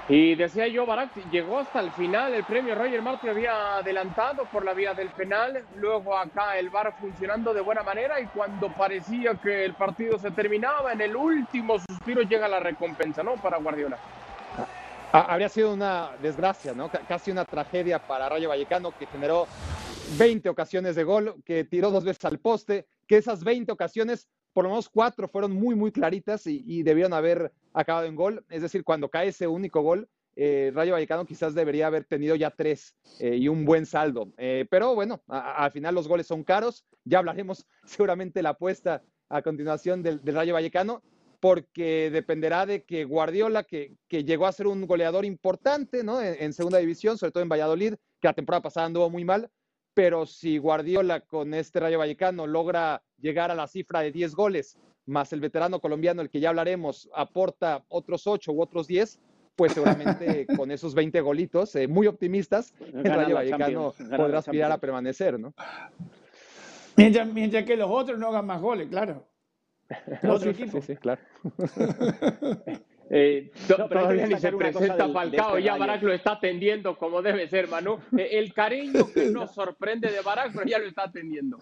Y 0.08 0.36
decía 0.36 0.68
yo, 0.68 0.86
Barak, 0.86 1.10
llegó 1.32 1.58
hasta 1.58 1.80
el 1.80 1.90
final, 1.90 2.32
el 2.32 2.44
premio 2.44 2.76
Roger 2.76 3.02
Martin 3.02 3.30
había 3.30 3.78
adelantado 3.78 4.44
por 4.44 4.64
la 4.64 4.72
vía 4.72 4.94
del 4.94 5.08
penal, 5.08 5.64
luego 5.74 6.16
acá 6.16 6.56
el 6.58 6.70
VAR 6.70 6.94
funcionando 7.00 7.52
de 7.52 7.60
buena 7.60 7.82
manera 7.82 8.20
y 8.20 8.26
cuando 8.26 8.72
parecía 8.72 9.34
que 9.34 9.64
el 9.64 9.74
partido 9.74 10.16
se 10.16 10.30
terminaba, 10.30 10.92
en 10.92 11.00
el 11.00 11.16
último 11.16 11.80
suspiro 11.80 12.22
llega 12.22 12.46
la 12.46 12.60
recompensa, 12.60 13.24
¿no? 13.24 13.34
Para 13.34 13.58
Guardiola. 13.58 13.98
habría 15.10 15.48
sido 15.48 15.74
una 15.74 16.10
desgracia, 16.22 16.72
¿no? 16.72 16.88
casi 17.08 17.32
una 17.32 17.44
tragedia 17.44 17.98
para 17.98 18.28
Rayo 18.28 18.48
Vallecano 18.48 18.92
que 18.96 19.06
generó 19.06 19.48
20 20.18 20.48
ocasiones 20.48 20.94
de 20.94 21.02
gol, 21.02 21.34
que 21.44 21.64
tiró 21.64 21.90
dos 21.90 22.04
veces 22.04 22.24
al 22.26 22.38
poste, 22.38 22.86
que 23.08 23.16
esas 23.16 23.42
20 23.42 23.72
ocasiones, 23.72 24.28
por 24.56 24.64
lo 24.64 24.70
menos 24.70 24.88
cuatro 24.88 25.28
fueron 25.28 25.52
muy, 25.52 25.74
muy 25.74 25.92
claritas 25.92 26.46
y, 26.46 26.82
debieron 26.82 27.12
haber 27.12 27.52
acabado 27.74 28.06
en 28.06 28.16
gol. 28.16 28.42
Es 28.48 28.62
decir, 28.62 28.84
cuando 28.84 29.10
cae 29.10 29.28
ese 29.28 29.46
único 29.46 29.82
gol, 29.82 30.08
eh, 30.34 30.72
Rayo 30.74 30.94
Vallecano 30.94 31.26
quizás 31.26 31.54
debería 31.54 31.88
haber 31.88 32.04
tenido 32.04 32.34
ya 32.36 32.50
tres 32.50 32.96
eh, 33.20 33.36
y 33.36 33.48
un 33.48 33.66
buen 33.66 33.84
saldo. 33.84 34.32
Eh, 34.38 34.64
pero 34.70 34.94
bueno, 34.94 35.22
al 35.28 35.70
final 35.72 35.94
los 35.94 36.08
goles 36.08 36.26
son 36.26 36.42
caros. 36.42 36.86
Ya 37.04 37.18
hablaremos 37.18 37.66
seguramente 37.84 38.40
la 38.40 38.50
apuesta 38.50 39.02
a 39.28 39.42
continuación 39.42 40.02
del, 40.02 40.22
Rayo 40.24 40.54
Vallecano, 40.54 41.02
porque 41.38 42.08
dependerá 42.10 42.64
de 42.64 42.82
que 42.84 43.04
Guardiola, 43.04 43.62
que, 43.62 43.98
llegó 44.08 44.46
a 44.46 44.52
ser 44.52 44.68
un 44.68 44.86
goleador 44.86 45.26
importante 45.26 46.02
¿no? 46.02 46.22
en, 46.22 46.54
segunda 46.54 46.78
división, 46.78 47.18
sobre 47.18 47.32
todo 47.32 47.42
en 47.42 47.50
Valladolid, 47.50 47.96
que 48.22 48.28
la 48.28 48.32
temporada 48.32 48.62
pasada 48.62 48.86
anduvo 48.86 49.10
muy 49.10 49.26
mal, 49.26 49.50
pero 49.96 50.26
si 50.26 50.58
Guardiola 50.58 51.20
con 51.22 51.54
este 51.54 51.80
Rayo 51.80 51.98
Vallecano 51.98 52.46
logra 52.46 53.02
llegar 53.18 53.50
a 53.50 53.54
la 53.54 53.66
cifra 53.66 54.00
de 54.00 54.12
10 54.12 54.34
goles, 54.34 54.76
más 55.06 55.32
el 55.32 55.40
veterano 55.40 55.80
colombiano, 55.80 56.20
el 56.20 56.28
que 56.28 56.38
ya 56.38 56.50
hablaremos, 56.50 57.08
aporta 57.14 57.82
otros 57.88 58.26
8 58.26 58.52
u 58.52 58.60
otros 58.60 58.86
10, 58.88 59.18
pues 59.56 59.72
seguramente 59.72 60.46
con 60.54 60.70
esos 60.70 60.94
20 60.94 61.18
golitos, 61.22 61.74
eh, 61.76 61.88
muy 61.88 62.08
optimistas, 62.08 62.74
el 62.78 63.04
Rayo 63.04 63.36
Vallecano 63.36 63.94
podrá 64.14 64.40
aspirar 64.40 64.70
a 64.70 64.76
permanecer, 64.76 65.40
¿no? 65.40 65.54
Mientras, 66.98 67.26
mientras, 67.32 67.64
que 67.64 67.78
los 67.78 67.90
otros 67.90 68.18
no 68.18 68.28
hagan 68.28 68.44
más 68.44 68.60
goles, 68.60 68.88
claro. 68.88 69.26
Los 70.20 70.42
sí, 70.42 70.52
sí, 70.52 70.82
sí, 70.82 70.96
claro. 70.96 71.22
Eh, 73.08 73.52
todavía 73.68 74.26
ni 74.26 74.36
se 74.36 74.50
presenta 74.52 75.08
Falcao, 75.08 75.58
ya 75.58 75.76
Barak 75.76 76.02
lo 76.02 76.12
está 76.12 76.32
atendiendo 76.32 76.96
como 76.96 77.22
debe 77.22 77.48
ser, 77.48 77.68
Manu. 77.68 78.00
Eh, 78.16 78.30
el 78.32 78.52
cariño 78.52 79.06
que 79.12 79.26
nos 79.30 79.54
sorprende 79.54 80.10
de 80.10 80.20
Barak, 80.22 80.52
pero 80.52 80.66
ya 80.66 80.78
lo 80.78 80.86
está 80.86 81.04
atendiendo. 81.04 81.58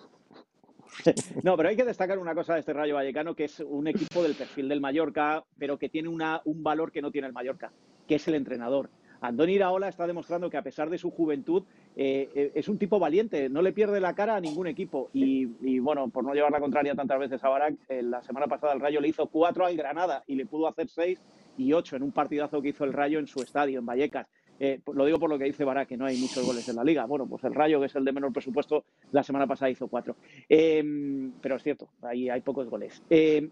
No, 1.43 1.57
pero 1.57 1.69
hay 1.69 1.77
que 1.77 1.85
destacar 1.85 2.19
una 2.19 2.35
cosa 2.35 2.55
de 2.55 2.61
este 2.61 2.73
Rayo 2.73 2.95
Vallecano, 2.95 3.35
que 3.35 3.45
es 3.45 3.61
un 3.61 3.87
equipo 3.89 4.23
del 4.23 4.35
perfil 4.35 4.69
del 4.69 4.81
Mallorca, 4.81 5.45
pero 5.59 5.79
que 5.79 5.89
tiene 5.89 6.09
una, 6.09 6.41
un 6.45 6.63
valor 6.63 6.93
que 6.93 7.03
no 7.03 7.11
tiene 7.11 7.27
el 7.27 7.33
Mallorca, 7.33 7.73
que 8.07 8.15
es 8.15 8.29
el 8.29 8.37
entrenador. 8.37 8.91
Andoni 9.21 9.55
Iraola 9.55 9.89
está 9.89 10.07
demostrando 10.07 10.51
que 10.51 10.57
a 10.57 10.63
pesar 10.63 10.91
de 10.91 10.99
su 10.99 11.11
juventud 11.11 11.65
eh, 11.97 12.29
eh, 12.35 12.53
es 12.55 12.69
un 12.69 12.79
tipo 12.79 12.99
valiente, 12.99 13.49
no 13.49 13.63
le 13.63 13.73
pierde 13.73 14.01
la 14.01 14.15
cara 14.15 14.37
a 14.37 14.41
ningún 14.41 14.67
equipo. 14.67 15.11
Y, 15.13 15.79
bueno, 15.79 16.09
por 16.09 16.25
no 16.25 16.35
llevar 16.35 16.53
la 16.53 16.61
contraria 16.61 16.95
tantas 16.95 17.19
veces 17.19 17.43
a 17.45 17.49
Barak, 17.49 17.77
eh, 17.89 18.03
la 18.03 18.23
semana 18.23 18.47
pasada 18.47 18.73
el 18.73 18.81
Rayo 18.81 19.01
le 19.01 19.09
hizo 19.09 19.27
cuatro 19.27 19.67
al 19.67 19.77
Granada 19.77 20.25
y 20.27 20.35
le 20.35 20.47
pudo 20.47 20.67
hacer 20.67 20.89
seis 20.89 21.21
y 21.57 21.73
ocho 21.73 21.97
en 21.97 22.03
un 22.03 22.13
partidazo 22.13 22.61
que 22.61 22.71
hizo 22.71 22.85
el 22.85 22.93
Rayo 22.93 23.19
en 23.19 23.27
su 23.27 23.41
estadio, 23.41 23.79
en 23.79 23.87
Vallecas. 23.87 24.27
Lo 24.59 25.05
digo 25.05 25.19
por 25.19 25.31
lo 25.31 25.39
que 25.39 25.45
dice 25.45 25.65
Barak, 25.65 25.89
que 25.89 25.97
no 25.97 26.07
hay 26.07 26.17
muchos 26.17 26.45
goles 26.45 26.69
en 26.69 26.77
la 26.77 26.85
liga. 26.85 27.05
Bueno, 27.07 27.27
pues 27.27 27.45
el 27.45 27.55
Rayo, 27.55 27.81
que 27.81 27.87
es 27.87 27.95
el 27.95 28.05
de 28.05 28.13
menor 28.13 28.33
presupuesto, 28.33 28.85
la 29.13 29.23
semana 29.23 29.47
pasada 29.47 29.71
hizo 29.71 29.89
cuatro. 29.89 30.17
Em, 30.49 31.33
pero 31.41 31.57
es 31.57 31.63
cierto, 31.63 31.89
ahí 32.03 32.29
hay 32.29 32.41
pocos 32.41 32.69
goles. 32.69 33.03
Em, 33.11 33.51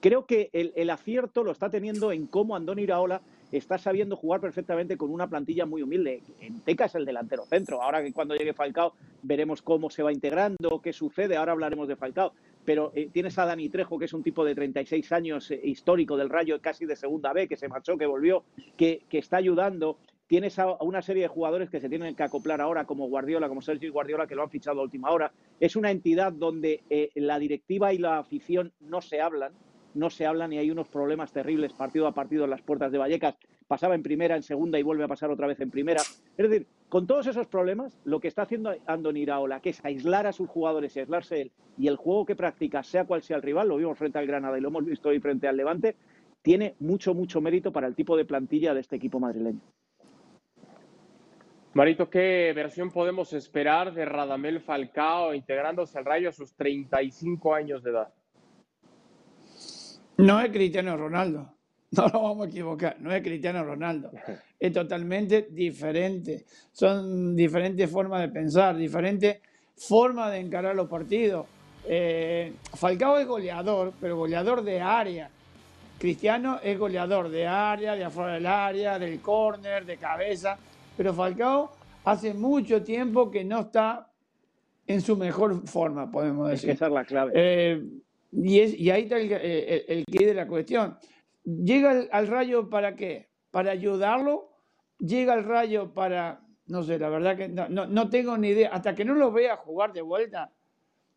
creo 0.00 0.26
que 0.26 0.50
el, 0.52 0.90
acierto 0.90 1.44
lo 1.44 1.52
está 1.52 1.70
teniendo 1.70 2.12
en 2.12 2.26
cómo 2.26 2.56
Andoni 2.56 2.82
Iraola 2.82 3.22
está 3.50 3.78
sabiendo 3.78 4.16
jugar 4.16 4.40
perfectamente 4.40 4.96
con 4.96 5.10
una 5.10 5.28
plantilla 5.28 5.66
muy 5.66 5.82
humilde. 5.82 6.22
En 6.40 6.60
Teca 6.60 6.86
es 6.86 6.94
el 6.94 7.04
delantero 7.04 7.44
centro. 7.44 7.82
Ahora 7.82 8.02
que 8.02 8.12
cuando 8.12 8.34
llegue 8.34 8.54
Falcao 8.54 8.94
veremos 9.22 9.62
cómo 9.62 9.90
se 9.90 10.02
va 10.02 10.12
integrando, 10.12 10.80
qué 10.82 10.92
sucede. 10.92 11.36
Ahora 11.36 11.52
hablaremos 11.52 11.86
de 11.88 11.96
Falcao. 11.96 12.32
Pero 12.64 12.92
eh, 12.94 13.08
tienes 13.12 13.38
a 13.38 13.44
Dani 13.44 13.68
Trejo, 13.68 13.98
que 13.98 14.04
es 14.04 14.12
un 14.12 14.22
tipo 14.22 14.44
de 14.44 14.54
36 14.54 15.10
años 15.12 15.50
eh, 15.50 15.60
histórico 15.64 16.16
del 16.16 16.30
Rayo, 16.30 16.60
casi 16.60 16.86
de 16.86 16.96
segunda 16.96 17.32
B, 17.32 17.48
que 17.48 17.56
se 17.56 17.68
marchó, 17.68 17.98
que 17.98 18.06
volvió, 18.06 18.44
que, 18.76 19.02
está 19.10 19.36
ayudando 19.36 19.98
tienes 20.32 20.58
a, 20.58 20.82
una 20.82 21.02
serie 21.02 21.24
de 21.24 21.28
jugadores 21.28 21.68
que 21.68 21.78
se 21.78 21.90
tienen 21.90 22.14
que 22.14 22.22
acoplar 22.22 22.62
ahora, 22.62 22.86
como 22.86 23.06
Guardiola, 23.06 23.50
como 23.50 23.60
Sergio 23.60 23.92
Guardiola, 23.92 24.26
que 24.26 24.34
lo 24.34 24.42
han 24.42 24.48
fichado 24.48 24.80
a 24.80 24.82
última 24.82 25.10
hora. 25.10 25.30
Es 25.60 25.76
una 25.76 25.90
entidad 25.90 26.32
donde 26.32 26.84
eh, 26.88 27.10
la 27.16 27.38
directiva 27.38 27.92
y 27.92 27.98
la 27.98 28.16
afición 28.16 28.72
no 28.80 29.02
se 29.02 29.20
hablan, 29.20 29.52
no 29.92 30.08
se 30.08 30.24
hablan 30.24 30.54
y 30.54 30.56
hay 30.56 30.70
unos 30.70 30.88
problemas 30.88 31.32
terribles 31.32 31.74
partido 31.74 32.06
a 32.06 32.14
partido 32.14 32.44
en 32.44 32.50
las 32.50 32.62
puertas 32.62 32.90
de 32.90 32.96
Vallecas. 32.96 33.36
Pasaba 33.68 33.94
en 33.94 34.02
primera, 34.02 34.34
en 34.34 34.42
segunda 34.42 34.78
y 34.78 34.82
vuelve 34.82 35.04
a 35.04 35.08
pasar 35.08 35.30
otra 35.30 35.46
vez 35.46 35.60
en 35.60 35.70
primera. 35.70 36.00
Es 36.00 36.48
decir, 36.48 36.66
con 36.88 37.06
todos 37.06 37.26
esos 37.26 37.46
problemas, 37.46 38.00
lo 38.04 38.18
que 38.18 38.28
está 38.28 38.40
haciendo 38.40 38.74
Andoni 38.86 39.20
Iraola, 39.20 39.60
que 39.60 39.68
es 39.68 39.84
aislar 39.84 40.26
a 40.26 40.32
sus 40.32 40.48
jugadores 40.48 40.96
y 40.96 41.00
aislarse 41.00 41.42
él, 41.42 41.52
y 41.76 41.88
el 41.88 41.96
juego 41.96 42.24
que 42.24 42.36
practica, 42.36 42.82
sea 42.82 43.04
cual 43.04 43.20
sea 43.20 43.36
el 43.36 43.42
rival, 43.42 43.68
lo 43.68 43.76
vimos 43.76 43.98
frente 43.98 44.18
al 44.18 44.26
Granada 44.26 44.56
y 44.56 44.62
lo 44.62 44.68
hemos 44.68 44.86
visto 44.86 45.10
hoy 45.10 45.20
frente 45.20 45.46
al 45.46 45.58
Levante, 45.58 45.94
tiene 46.40 46.74
mucho, 46.80 47.12
mucho 47.12 47.42
mérito 47.42 47.70
para 47.70 47.86
el 47.86 47.94
tipo 47.94 48.16
de 48.16 48.24
plantilla 48.24 48.72
de 48.72 48.80
este 48.80 48.96
equipo 48.96 49.20
madrileño. 49.20 49.60
Marito, 51.74 52.10
¿qué 52.10 52.52
versión 52.54 52.90
podemos 52.90 53.32
esperar 53.32 53.94
de 53.94 54.04
Radamel 54.04 54.60
Falcao 54.60 55.32
integrándose 55.32 55.96
al 55.96 56.04
Rayo 56.04 56.28
a 56.28 56.32
sus 56.32 56.52
35 56.54 57.54
años 57.54 57.82
de 57.82 57.90
edad? 57.90 58.08
No 60.18 60.40
es 60.40 60.50
Cristiano 60.50 60.96
Ronaldo. 60.96 61.54
No 61.94 62.08
lo 62.08 62.22
vamos 62.22 62.46
a 62.46 62.48
equivocar. 62.48 62.96
No 63.00 63.12
es 63.12 63.22
Cristiano 63.22 63.62
Ronaldo. 63.64 64.10
Es 64.58 64.72
totalmente 64.72 65.48
diferente. 65.50 66.44
Son 66.72 67.34
diferentes 67.36 67.90
formas 67.90 68.22
de 68.22 68.28
pensar, 68.28 68.76
diferentes 68.76 69.40
formas 69.76 70.30
de 70.30 70.38
encarar 70.38 70.76
los 70.76 70.88
partidos. 70.88 71.46
Eh, 71.84 72.52
Falcao 72.74 73.18
es 73.18 73.26
goleador, 73.26 73.92
pero 74.00 74.16
goleador 74.16 74.62
de 74.62 74.80
área. 74.80 75.28
Cristiano 75.98 76.60
es 76.62 76.78
goleador 76.78 77.28
de 77.28 77.46
área, 77.46 77.94
de 77.94 78.04
afuera 78.04 78.34
del 78.34 78.46
área, 78.46 78.98
del 78.98 79.20
córner, 79.20 79.84
de 79.84 79.96
cabeza. 79.96 80.56
Pero 80.96 81.14
Falcao 81.14 81.70
hace 82.04 82.34
mucho 82.34 82.82
tiempo 82.82 83.30
que 83.30 83.44
no 83.44 83.60
está 83.60 84.10
en 84.86 85.00
su 85.00 85.16
mejor 85.16 85.66
forma, 85.66 86.10
podemos 86.10 86.50
decir. 86.50 86.70
esa 86.70 86.86
es 86.86 86.92
la 86.92 87.04
clave. 87.04 87.32
Eh, 87.34 87.82
y, 88.32 88.90
ahí 88.90 89.02
está 89.02 89.18
el, 89.18 89.32
el, 89.32 90.04
de 90.08 90.34
la 90.34 90.46
cuestión. 90.46 90.96
¿Llega 91.44 92.06
al, 92.10 92.26
rayo 92.26 92.68
para 92.70 92.94
qué? 92.94 93.28
¿Para 93.50 93.72
ayudarlo? 93.72 94.50
¿Llega 94.98 95.34
al 95.34 95.44
rayo 95.44 95.92
para, 95.92 96.40
no 96.66 96.82
sé, 96.82 96.98
la 96.98 97.08
verdad 97.08 97.36
que 97.36 97.48
no, 97.48 97.68
no, 97.68 98.08
tengo 98.08 98.38
ni 98.38 98.48
idea, 98.48 98.70
hasta 98.70 98.94
que 98.94 99.04
no 99.04 99.14
lo 99.14 99.32
vea 99.32 99.56
jugar 99.56 99.92
de 99.92 100.02
vuelta, 100.02 100.52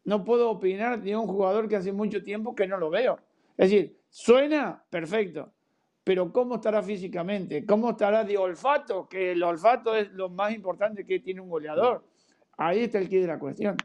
no 0.04 0.24
puedo 0.26 0.50
opinar 0.50 1.02
de 1.02 1.16
un 1.16 1.28
jugador 1.28 1.70
que 1.70 1.76
hace 1.76 1.92
mucho 1.92 2.24
tiempo 2.24 2.56
que 2.56 2.68
no 2.68 2.78
lo 2.78 2.90
veo. 2.90 3.20
Es 3.58 3.70
decir, 3.70 3.98
suena 4.10 4.84
perfecto, 4.90 5.54
pero 6.06 6.32
¿cómo 6.32 6.56
estará 6.56 6.84
físicamente? 6.84 7.66
¿Cómo 7.66 7.90
estará 7.90 8.24
de 8.24 8.38
olfato? 8.38 9.10
Que 9.10 9.32
el 9.32 9.42
olfato 9.42 9.96
es 9.96 10.12
lo 10.12 10.30
más 10.30 10.54
importante 10.54 11.04
que 11.04 11.20
tiene 11.20 11.42
un 11.42 11.50
goleador. 11.50 12.06
Ahí 12.58 12.84
está 12.84 13.00
el 13.00 13.10
quid 13.10 13.22
de 13.22 13.28
la 13.28 13.40
cuestión. 13.40 13.76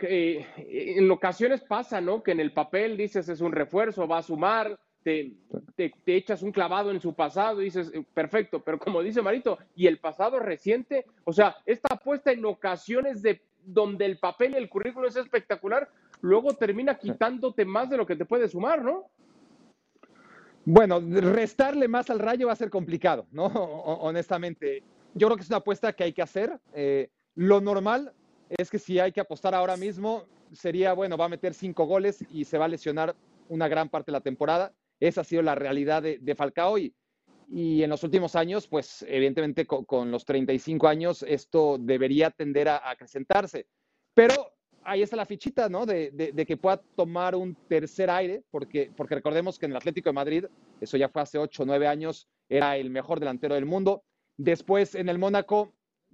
Que 0.00 0.38
eh, 0.38 0.94
en 0.96 1.10
ocasiones 1.10 1.60
pasa, 1.62 2.00
¿no? 2.00 2.22
Que 2.22 2.32
en 2.32 2.40
el 2.40 2.52
papel 2.54 2.96
dices 2.96 3.28
es 3.28 3.42
un 3.42 3.52
refuerzo, 3.52 4.08
va 4.08 4.18
a 4.18 4.22
sumar, 4.22 4.78
te, 5.02 5.34
te, 5.76 5.92
echas 6.06 6.42
un 6.42 6.50
clavado 6.50 6.90
en 6.90 7.00
su 7.00 7.14
pasado 7.14 7.60
y 7.60 7.66
dices, 7.66 7.90
eh, 7.92 8.02
perfecto, 8.14 8.64
pero 8.64 8.78
como 8.78 9.02
dice 9.02 9.20
Marito, 9.20 9.58
y 9.76 9.86
el 9.86 9.98
pasado 9.98 10.38
reciente, 10.38 11.04
o 11.24 11.32
sea, 11.32 11.56
esta 11.66 11.94
apuesta 11.94 12.32
en 12.32 12.44
ocasiones 12.46 13.20
de 13.20 13.42
donde 13.66 14.06
el 14.06 14.18
papel 14.18 14.52
y 14.52 14.56
el 14.56 14.70
currículo 14.70 15.08
es 15.08 15.16
espectacular, 15.16 15.90
luego 16.20 16.54
termina 16.54 16.96
quitándote 16.96 17.64
más 17.64 17.90
de 17.90 17.96
lo 17.96 18.06
que 18.06 18.16
te 18.16 18.24
puede 18.24 18.48
sumar, 18.48 18.82
¿no? 18.82 19.10
Bueno, 20.66 21.00
restarle 21.00 21.88
más 21.88 22.08
al 22.08 22.18
rayo 22.18 22.46
va 22.46 22.54
a 22.54 22.56
ser 22.56 22.70
complicado, 22.70 23.26
¿no? 23.30 23.46
Honestamente. 24.00 24.82
Yo 25.14 25.28
creo 25.28 25.36
que 25.36 25.42
es 25.42 25.48
una 25.48 25.58
apuesta 25.58 25.92
que 25.92 26.04
hay 26.04 26.12
que 26.12 26.22
hacer. 26.22 26.58
Eh, 26.72 27.08
lo 27.36 27.60
normal 27.60 28.12
es 28.48 28.70
que 28.70 28.78
si 28.78 28.98
hay 28.98 29.12
que 29.12 29.20
apostar 29.20 29.54
ahora 29.54 29.76
mismo, 29.76 30.24
sería, 30.52 30.92
bueno, 30.92 31.16
va 31.16 31.26
a 31.26 31.28
meter 31.28 31.54
cinco 31.54 31.84
goles 31.84 32.24
y 32.30 32.44
se 32.44 32.58
va 32.58 32.64
a 32.64 32.68
lesionar 32.68 33.14
una 33.48 33.68
gran 33.68 33.88
parte 33.88 34.10
de 34.10 34.18
la 34.18 34.22
temporada. 34.22 34.72
Esa 35.00 35.20
ha 35.20 35.24
sido 35.24 35.42
la 35.42 35.54
realidad 35.54 36.02
de, 36.02 36.34
Falcao 36.34 36.78
y, 36.78 36.94
y, 37.48 37.82
en 37.82 37.90
los 37.90 38.02
últimos 38.02 38.34
años, 38.34 38.66
pues 38.66 39.04
evidentemente 39.08 39.66
con, 39.66 40.10
los 40.10 40.24
35 40.24 40.88
años 40.88 41.24
esto 41.26 41.76
debería 41.78 42.30
tender 42.30 42.68
a, 42.68 42.90
acrecentarse. 42.90 43.66
Pero 44.14 44.53
ahí 44.84 45.02
está 45.02 45.16
la 45.16 45.26
fichita, 45.26 45.68
¿no? 45.68 45.86
De, 45.86 46.32
que 46.46 46.56
pueda 46.56 46.76
tomar 46.96 47.34
un 47.34 47.54
tercer 47.68 48.10
aire, 48.10 48.42
porque, 48.50 48.90
porque 48.96 49.14
recordemos 49.14 49.58
que 49.58 49.66
en 49.66 49.72
el 49.72 49.76
Atlético 49.76 50.10
de 50.10 50.14
Madrid, 50.14 50.44
eso 50.80 50.96
ya 50.96 51.08
fue 51.08 51.22
hace 51.22 51.38
8 51.38 51.62
o 51.62 51.66
9 51.66 51.86
años, 51.86 52.28
era 52.48 52.76
el 52.76 52.90
mejor 52.90 53.20
delantero 53.20 53.54
del 53.54 53.66
mundo. 53.66 54.04
Después 54.36 54.94
en 54.94 55.08
el 55.08 55.18
Mónaco 55.18 55.72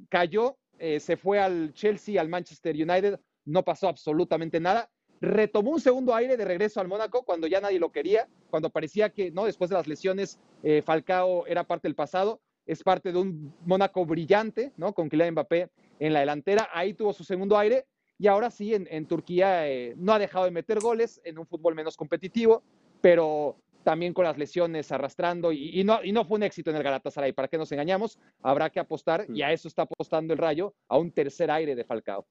cayó, 0.08 0.56
eh, 0.78 1.00
se 1.00 1.16
fue 1.16 1.40
al 1.40 1.72
Chelsea, 1.74 2.20
al 2.20 2.28
Manchester 2.28 2.74
United, 2.74 3.20
no 3.44 3.64
pasó 3.64 3.88
absolutamente 3.88 4.60
nada. 4.60 4.90
Retomó 5.20 5.72
un 5.72 5.80
segundo 5.80 6.14
aire 6.14 6.36
de 6.36 6.44
regreso 6.44 6.80
al 6.80 6.88
Mónaco 6.88 7.24
cuando 7.24 7.46
ya 7.46 7.60
nadie 7.60 7.78
lo 7.78 7.92
quería, 7.92 8.28
cuando 8.48 8.70
parecía 8.70 9.10
que 9.10 9.30
no 9.30 9.44
después 9.44 9.68
de 9.68 9.76
las 9.76 9.86
lesiones 9.86 10.40
eh, 10.62 10.80
Falcao 10.82 11.46
era 11.46 11.64
parte 11.64 11.88
del 11.88 11.94
pasado. 11.94 12.40
Es 12.66 12.82
parte 12.82 13.12
de 13.12 13.18
un 13.18 13.52
Mónaco 13.66 14.06
brillante, 14.06 14.72
¿no? 14.76 14.94
Con 14.94 15.08
Kylian 15.08 15.32
Mbappé 15.32 15.70
en 15.98 16.12
la 16.12 16.20
delantera. 16.20 16.68
Ahí 16.72 16.94
tuvo 16.94 17.12
su 17.12 17.24
segundo 17.24 17.58
aire 17.58 17.84
y 18.20 18.26
ahora 18.26 18.50
sí 18.50 18.74
en, 18.74 19.06
Turquía 19.06 19.66
eh, 19.66 19.94
no 19.96 20.12
ha 20.12 20.18
dejado 20.18 20.44
de 20.44 20.50
meter 20.50 20.78
goles 20.78 21.22
en 21.24 21.38
un 21.38 21.46
fútbol 21.46 21.74
menos 21.74 21.96
competitivo, 21.96 22.62
pero 23.00 23.56
también 23.82 24.12
con 24.12 24.26
las 24.26 24.36
lesiones 24.36 24.92
arrastrando 24.92 25.52
y, 25.52 25.82
no, 25.84 26.24
fue 26.26 26.36
un 26.36 26.42
éxito 26.42 26.68
en 26.68 26.76
el 26.76 26.82
Galatasaray, 26.82 27.32
¿para 27.32 27.48
qué 27.48 27.56
nos 27.56 27.72
engañamos? 27.72 28.18
Habrá 28.42 28.68
que 28.68 28.78
apostar 28.78 29.24
y 29.30 29.40
a 29.40 29.52
eso 29.52 29.68
está 29.68 29.82
apostando 29.82 30.34
el 30.34 30.38
Rayo, 30.38 30.74
a 30.88 30.98
un 30.98 31.10
tercer 31.12 31.50
aire 31.50 31.74
de 31.74 31.82
Falcao. 31.82 32.26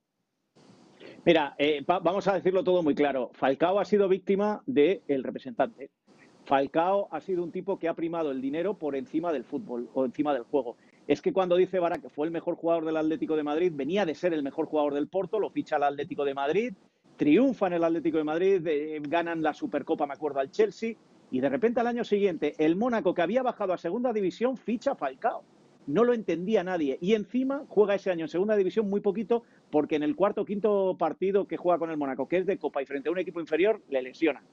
Mira, 1.26 1.56
eh, 1.58 1.84
vamos 1.88 2.28
a 2.28 2.36
decirlo 2.36 2.64
todo 2.64 2.84
muy 2.84 2.94
claro. 2.94 3.32
Falcao 3.34 3.80
ha 3.80 3.86
sido 3.86 4.08
víctima 4.08 4.62
del 4.68 5.24
representante. 5.24 5.90
Falcao 6.46 7.08
ha 7.12 7.20
sido 7.20 7.44
un 7.44 7.52
tipo 7.52 7.80
que 7.80 7.88
ha 7.88 7.96
primado 7.96 8.30
el 8.30 8.42
dinero 8.42 8.76
por 8.76 8.96
encima 8.96 9.34
del 9.34 9.44
fútbol 9.44 9.90
o 9.96 10.06
encima 10.06 10.36
del 10.36 10.44
juego. 10.44 10.78
Es 11.10 11.24
que 11.24 11.34
cuando 11.34 11.56
dice 11.56 11.80
Barak 11.80 12.04
que 12.04 12.10
fue 12.10 12.28
el 12.28 12.32
mejor 12.32 12.54
jugador 12.54 12.86
del 12.86 12.96
Atlético 12.96 13.36
de 13.36 13.42
Madrid, 13.42 13.72
venía 13.74 14.06
de 14.06 14.14
ser 14.14 14.32
el 14.32 14.44
mejor 14.44 14.68
jugador 14.68 14.94
del 14.94 15.08
Porto, 15.08 15.40
lo 15.40 15.50
ficha 15.50 15.78
el 15.78 15.82
Atlético 15.82 16.24
de 16.24 16.36
Madrid, 16.36 16.76
triunfa 17.18 17.66
en 17.66 17.74
el 17.74 17.84
Atlético 17.84 18.20
de 18.20 18.24
Madrid, 18.24 18.68
eh, 18.68 19.02
ganan 19.02 19.42
la 19.42 19.56
Supercopa, 19.56 20.06
me 20.06 20.14
acuerdo, 20.14 20.40
al 20.40 20.52
Chelsea, 20.52 20.94
y 21.32 21.40
de 21.40 21.50
repente 21.50 21.80
al 21.80 21.88
año 21.88 22.04
siguiente 22.04 22.54
el 22.60 22.76
Mónaco, 22.76 23.16
que 23.16 23.24
había 23.24 23.42
bajado 23.42 23.74
a 23.74 23.80
segunda 23.80 24.14
división, 24.14 24.56
ficha 24.56 24.92
a 24.92 24.96
Falcao. 24.96 25.44
No 25.88 26.04
lo 26.04 26.14
entendía 26.14 26.64
nadie. 26.64 27.00
Y 27.02 27.16
encima 27.16 27.66
juega 27.70 27.96
ese 27.96 28.12
año 28.12 28.26
en 28.26 28.30
segunda 28.30 28.56
división 28.56 28.88
muy 28.88 29.02
poquito, 29.02 29.42
porque 29.72 29.96
en 29.96 30.04
el 30.04 30.16
cuarto 30.16 30.42
o 30.42 30.46
quinto 30.46 30.96
partido 31.00 31.48
que 31.48 31.58
juega 31.58 31.80
con 31.80 31.90
el 31.90 31.98
Mónaco, 31.98 32.28
que 32.28 32.38
es 32.38 32.46
de 32.46 32.60
Copa 32.60 32.84
y 32.84 32.86
frente 32.86 33.10
a 33.10 33.12
un 33.12 33.18
equipo 33.18 33.40
inferior, 33.40 33.82
le 33.90 34.04
lesiona. 34.04 34.44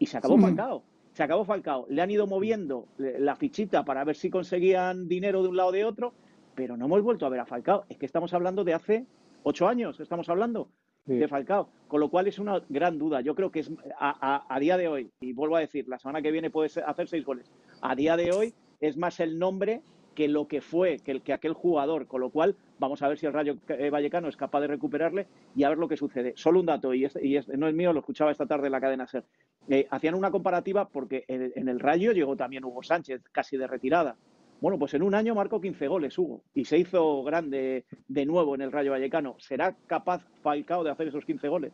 Y 0.00 0.06
se 0.06 0.18
acabó 0.18 0.36
Falcao. 0.36 0.82
Se 1.16 1.22
acabó 1.22 1.46
Falcao. 1.46 1.86
Le 1.88 2.02
han 2.02 2.10
ido 2.10 2.26
moviendo 2.26 2.88
la 2.98 3.36
fichita 3.36 3.86
para 3.86 4.04
ver 4.04 4.16
si 4.16 4.28
conseguían 4.28 5.08
dinero 5.08 5.42
de 5.42 5.48
un 5.48 5.56
lado 5.56 5.70
o 5.70 5.72
de 5.72 5.82
otro, 5.82 6.12
pero 6.54 6.76
no 6.76 6.84
hemos 6.84 7.00
vuelto 7.00 7.24
a 7.24 7.30
ver 7.30 7.40
a 7.40 7.46
Falcao. 7.46 7.86
Es 7.88 7.96
que 7.96 8.04
estamos 8.04 8.34
hablando 8.34 8.64
de 8.64 8.74
hace 8.74 9.06
ocho 9.42 9.66
años, 9.66 9.98
estamos 9.98 10.28
hablando 10.28 10.68
de 11.06 11.26
Falcao. 11.26 11.70
Con 11.88 12.00
lo 12.00 12.10
cual 12.10 12.26
es 12.26 12.38
una 12.38 12.60
gran 12.68 12.98
duda. 12.98 13.22
Yo 13.22 13.34
creo 13.34 13.50
que 13.50 13.60
es 13.60 13.72
a, 13.98 14.58
día 14.60 14.76
de 14.76 14.88
hoy, 14.88 15.10
y 15.18 15.32
vuelvo 15.32 15.56
a 15.56 15.60
decir, 15.60 15.88
la 15.88 15.98
semana 15.98 16.20
que 16.20 16.30
viene 16.30 16.50
puede 16.50 16.68
hacer 16.84 17.08
seis 17.08 17.24
goles. 17.24 17.50
A 17.80 17.94
día 17.94 18.18
de 18.18 18.32
hoy 18.32 18.52
es 18.80 18.98
más 18.98 19.18
el 19.18 19.38
nombre 19.38 19.80
que 20.14 20.28
lo 20.28 20.46
que 20.48 20.60
fue, 20.60 20.98
que, 20.98 21.12
el, 21.12 21.22
que 21.22 21.32
aquel 21.32 21.54
jugador. 21.54 22.08
Con 22.08 22.20
lo 22.20 22.28
cual, 22.28 22.56
vamos 22.78 23.00
a 23.00 23.08
ver 23.08 23.16
si 23.16 23.24
el 23.24 23.32
Rayo 23.32 23.56
eh, 23.68 23.88
Vallecano 23.88 24.28
es 24.28 24.36
capaz 24.36 24.60
de 24.60 24.66
recuperarle 24.66 25.28
y 25.54 25.62
a 25.62 25.70
ver 25.70 25.78
lo 25.78 25.88
que 25.88 25.96
sucede. 25.96 26.34
Solo 26.36 26.60
un 26.60 26.66
dato, 26.66 26.92
y, 26.92 27.06
y 27.06 27.38
no 27.56 27.68
es 27.68 27.74
mío, 27.74 27.94
lo 27.94 28.00
escuchaba 28.00 28.32
esta 28.32 28.44
tarde 28.44 28.66
en 28.66 28.72
la 28.72 28.82
cadena 28.82 29.06
SER. 29.06 29.24
Eh, 29.68 29.86
hacían 29.90 30.14
una 30.14 30.30
comparativa 30.30 30.88
porque 30.88 31.24
en 31.28 31.68
el 31.68 31.80
Rayo 31.80 32.12
llegó 32.12 32.36
también 32.36 32.64
Hugo 32.64 32.82
Sánchez, 32.82 33.22
casi 33.32 33.56
de 33.56 33.66
retirada. 33.66 34.16
Bueno, 34.60 34.78
pues 34.78 34.94
en 34.94 35.02
un 35.02 35.14
año 35.14 35.34
marcó 35.34 35.60
15 35.60 35.86
goles, 35.86 36.16
Hugo, 36.16 36.42
y 36.54 36.64
se 36.64 36.78
hizo 36.78 37.22
grande 37.24 37.84
de 38.08 38.26
nuevo 38.26 38.54
en 38.54 38.62
el 38.62 38.72
Rayo 38.72 38.92
Vallecano. 38.92 39.36
¿Será 39.38 39.76
capaz 39.86 40.22
Falcao 40.42 40.82
de 40.82 40.90
hacer 40.90 41.08
esos 41.08 41.24
15 41.24 41.48
goles? 41.48 41.72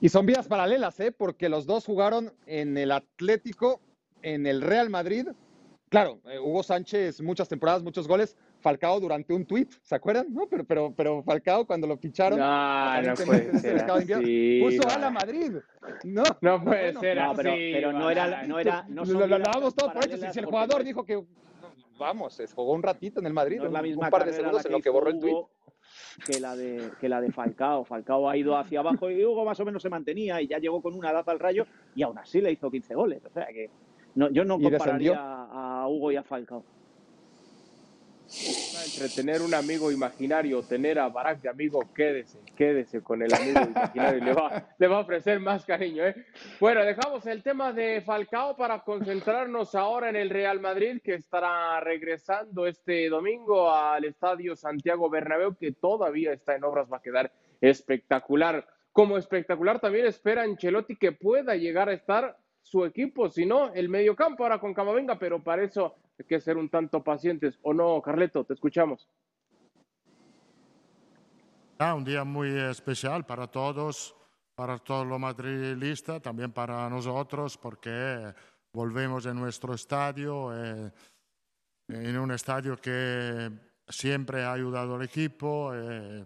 Y 0.00 0.08
son 0.08 0.26
vías 0.26 0.48
paralelas, 0.48 0.98
¿eh? 1.00 1.12
porque 1.12 1.48
los 1.48 1.66
dos 1.66 1.84
jugaron 1.84 2.32
en 2.46 2.78
el 2.78 2.92
Atlético, 2.92 3.80
en 4.22 4.46
el 4.46 4.62
Real 4.62 4.88
Madrid. 4.88 5.28
Claro, 5.90 6.20
eh, 6.24 6.38
Hugo 6.38 6.62
Sánchez, 6.62 7.20
muchas 7.20 7.48
temporadas, 7.48 7.82
muchos 7.82 8.08
goles. 8.08 8.36
Falcao 8.66 8.98
durante 8.98 9.32
un 9.32 9.46
tuit, 9.46 9.72
¿se 9.80 9.94
acuerdan? 9.94 10.26
No, 10.34 10.48
pero, 10.48 10.64
pero, 10.64 10.92
pero 10.92 11.22
Falcao 11.22 11.64
cuando 11.64 11.86
lo 11.86 11.96
ficharon, 11.96 12.36
no, 12.36 13.00
no 13.00 13.14
puede 13.14 13.58
ser 13.60 13.86
puso 13.86 14.88
a 14.88 14.98
la 14.98 15.08
Madrid. 15.08 15.52
No, 16.02 16.24
no 16.40 16.64
puede 16.64 16.92
ser 16.94 17.16
no, 17.16 17.32
pero, 17.36 17.52
pero, 17.52 17.92
no 17.92 18.10
era, 18.10 18.42
no 18.42 18.58
era, 18.58 18.84
no 18.88 19.04
lo, 19.04 19.24
lo, 19.24 19.38
lo 19.38 19.70
todo 19.70 19.92
por 19.92 20.10
eso. 20.10 20.32
Si 20.32 20.38
el 20.40 20.46
jugador 20.46 20.82
dijo 20.82 21.04
que 21.04 21.22
vamos, 21.96 22.42
jugó 22.56 22.72
un 22.72 22.82
ratito 22.82 23.20
en 23.20 23.26
el 23.26 23.32
Madrid, 23.32 23.58
no 23.58 23.66
es 23.66 23.72
la 23.72 23.82
misma 23.82 24.06
un 24.06 24.10
par 24.10 24.24
de 24.24 24.32
segundos 24.32 24.66
en 24.66 24.72
lo 24.72 24.80
que 24.80 24.90
borró 24.90 25.10
el 25.10 25.20
tuit. 25.20 25.36
Que 26.26 26.40
la, 26.40 26.56
de, 26.56 26.90
que 27.00 27.08
la 27.08 27.20
de 27.20 27.30
Falcao. 27.30 27.84
Falcao 27.84 28.28
ha 28.28 28.36
ido 28.36 28.56
hacia 28.56 28.80
abajo 28.80 29.08
y 29.12 29.24
Hugo 29.24 29.44
más 29.44 29.60
o 29.60 29.64
menos 29.64 29.80
se 29.80 29.90
mantenía 29.90 30.42
y 30.42 30.48
ya 30.48 30.58
llegó 30.58 30.82
con 30.82 30.94
una 30.94 31.12
edad 31.12 31.28
al 31.28 31.38
rayo 31.38 31.66
y 31.94 32.02
aún 32.02 32.18
así 32.18 32.40
le 32.40 32.50
hizo 32.50 32.68
15 32.68 32.94
goles. 32.96 33.24
O 33.24 33.30
sea 33.30 33.46
que 33.46 33.70
no, 34.16 34.28
yo 34.30 34.44
no 34.44 34.58
compararía 34.58 35.16
a 35.20 35.86
Hugo 35.86 36.10
y 36.10 36.16
a 36.16 36.24
Falcao. 36.24 36.64
Entre 38.28 39.08
tener 39.14 39.40
un 39.40 39.54
amigo 39.54 39.92
imaginario 39.92 40.62
tener 40.62 40.98
a 40.98 41.08
Barack 41.08 41.42
de 41.42 41.48
amigo, 41.48 41.80
quédese, 41.94 42.38
quédese 42.56 43.00
con 43.00 43.22
el 43.22 43.32
amigo 43.32 43.60
imaginario. 43.60 44.24
le, 44.24 44.32
va, 44.32 44.68
le 44.78 44.88
va 44.88 44.96
a 44.96 45.00
ofrecer 45.00 45.38
más 45.38 45.64
cariño. 45.64 46.04
¿eh? 46.04 46.26
Bueno, 46.58 46.84
dejamos 46.84 47.24
el 47.26 47.42
tema 47.42 47.72
de 47.72 48.00
Falcao 48.00 48.56
para 48.56 48.80
concentrarnos 48.80 49.74
ahora 49.76 50.08
en 50.08 50.16
el 50.16 50.30
Real 50.30 50.60
Madrid, 50.60 51.00
que 51.02 51.14
estará 51.14 51.78
regresando 51.80 52.66
este 52.66 53.08
domingo 53.08 53.70
al 53.72 54.04
Estadio 54.04 54.56
Santiago 54.56 55.08
Bernabéu, 55.08 55.56
que 55.56 55.72
todavía 55.72 56.32
está 56.32 56.56
en 56.56 56.64
obras, 56.64 56.88
va 56.92 56.96
a 56.96 57.02
quedar 57.02 57.32
espectacular. 57.60 58.66
Como 58.90 59.18
espectacular 59.18 59.78
también 59.78 60.06
espera 60.06 60.42
Ancelotti 60.42 60.96
que 60.96 61.12
pueda 61.12 61.54
llegar 61.54 61.88
a 61.88 61.92
estar 61.92 62.36
su 62.66 62.84
equipo, 62.84 63.30
si 63.30 63.46
no, 63.46 63.72
el 63.74 63.88
mediocampo 63.88 64.42
ahora 64.42 64.58
con 64.58 64.74
Camavinga, 64.74 65.16
pero 65.20 65.40
para 65.40 65.62
eso 65.62 65.94
hay 66.18 66.24
que 66.26 66.40
ser 66.40 66.56
un 66.56 66.68
tanto 66.68 67.02
pacientes. 67.02 67.56
¿O 67.62 67.72
no, 67.72 68.02
Carleto? 68.02 68.44
Te 68.44 68.54
escuchamos. 68.54 69.08
Ah, 71.78 71.94
un 71.94 72.04
día 72.04 72.24
muy 72.24 72.48
especial 72.58 73.24
para 73.24 73.46
todos, 73.46 74.16
para 74.56 74.78
todos 74.78 75.06
los 75.06 75.20
madrilistas, 75.20 76.20
también 76.20 76.50
para 76.50 76.90
nosotros, 76.90 77.56
porque 77.56 78.34
volvemos 78.72 79.26
en 79.26 79.36
nuestro 79.36 79.72
estadio, 79.72 80.52
eh, 80.52 80.90
en 81.88 82.18
un 82.18 82.32
estadio 82.32 82.76
que 82.78 83.48
siempre 83.88 84.42
ha 84.42 84.52
ayudado 84.52 84.96
al 84.96 85.02
equipo. 85.02 85.70
Eh, 85.72 86.24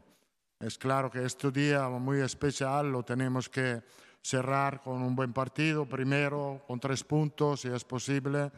es 0.58 0.78
claro 0.78 1.10
que 1.10 1.22
este 1.22 1.50
día 1.50 1.86
muy 1.90 2.20
especial 2.20 2.90
lo 2.90 3.02
tenemos 3.02 3.50
que 3.50 3.82
cerrar 4.22 4.82
con 4.82 5.02
un 5.02 5.16
buen 5.16 5.32
partido, 5.32 5.86
primero 5.86 6.62
con 6.66 6.78
tres 6.78 7.04
puntos 7.04 7.62
si 7.62 7.68
es 7.68 7.84
posible. 7.84 8.50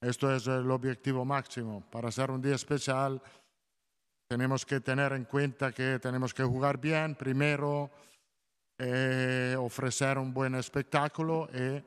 Esto 0.00 0.34
es 0.34 0.46
el 0.46 0.70
objetivo 0.70 1.24
máximo. 1.24 1.82
Para 1.90 2.10
ser 2.10 2.30
un 2.30 2.40
día 2.40 2.54
especial 2.54 3.20
tenemos 4.28 4.64
que 4.64 4.80
tener 4.80 5.12
en 5.12 5.24
cuenta 5.24 5.72
que 5.72 5.98
tenemos 5.98 6.32
que 6.32 6.44
jugar 6.44 6.78
bien 6.78 7.16
primero, 7.16 7.90
eh, 8.78 9.56
ofrecer 9.58 10.18
un 10.18 10.32
buen 10.32 10.54
espectáculo 10.54 11.48
y 11.52 11.82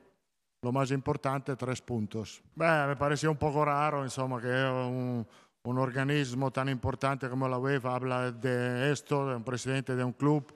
lo 0.62 0.72
más 0.72 0.92
importante, 0.92 1.56
tres 1.56 1.82
puntos. 1.82 2.42
me 2.56 2.96
pareció 2.96 3.32
un 3.32 3.38
poco 3.38 3.66
raro, 3.66 4.04
insomma, 4.04 4.40
que 4.40 4.48
un, 4.48 5.28
un 5.64 5.78
organismo 5.78 6.52
tan 6.52 6.70
importante 6.70 7.30
como 7.30 7.48
la 7.48 7.58
UEFA 7.58 7.96
habla 7.96 8.32
de 8.32 8.92
esto, 8.92 9.28
de 9.28 9.36
un 9.36 9.44
presidente 9.44 9.96
de 9.96 10.04
un 10.04 10.14
club, 10.14 10.54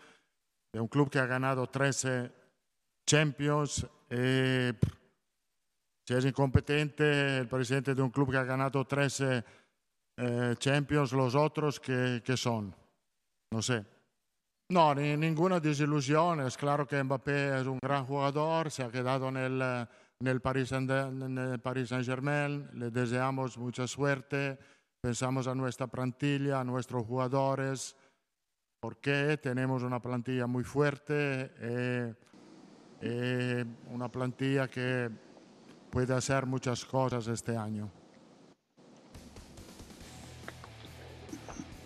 de 0.71 0.79
un 0.79 0.87
club 0.87 1.09
que 1.09 1.19
ha 1.19 1.25
ganado 1.25 1.67
13 1.67 2.31
Champions. 3.07 3.87
Eh, 4.09 4.73
si 6.05 6.13
es 6.13 6.25
incompetente 6.25 7.39
el 7.39 7.47
presidente 7.47 7.95
de 7.95 8.01
un 8.01 8.11
club 8.11 8.31
que 8.31 8.37
ha 8.37 8.43
ganado 8.43 8.85
13 8.85 9.43
eh, 10.17 10.55
Champions, 10.57 11.13
los 11.13 11.35
otros 11.35 11.79
que, 11.79 12.21
son, 12.35 12.75
no 13.51 13.61
sé. 13.61 13.85
No, 14.69 14.93
ni, 14.93 15.15
ninguna 15.15 15.59
desilusión. 15.59 16.41
Es 16.41 16.57
claro 16.57 16.85
que 16.85 17.01
Mbappé 17.01 17.61
es 17.61 17.67
un 17.67 17.79
gran 17.81 18.05
jugador, 18.05 18.69
se 18.69 18.83
ha 18.83 18.91
quedado 18.91 19.29
en 19.29 19.37
el, 19.37 19.61
en 19.61 20.27
el 20.27 20.41
Paris 20.41 20.69
Saint-Germain, 20.69 22.69
le 22.73 22.89
deseamos 22.89 23.57
mucha 23.57 23.87
suerte, 23.87 24.57
pensamos 25.01 25.47
a 25.47 25.55
nuestra 25.55 25.87
plantilla, 25.87 26.59
a 26.59 26.63
nuestros 26.63 27.05
jugadores, 27.05 27.95
porque 28.81 29.39
tenemos 29.41 29.83
una 29.83 30.01
plantilla 30.01 30.47
muy 30.47 30.63
fuerte. 30.63 31.51
Eh, 31.59 32.13
eh, 33.01 33.65
una 33.93 34.09
plantilla 34.09 34.67
que 34.67 35.09
puede 35.89 36.13
hacer 36.13 36.45
muchas 36.45 36.85
cosas 36.85 37.27
este 37.27 37.55
año. 37.55 37.89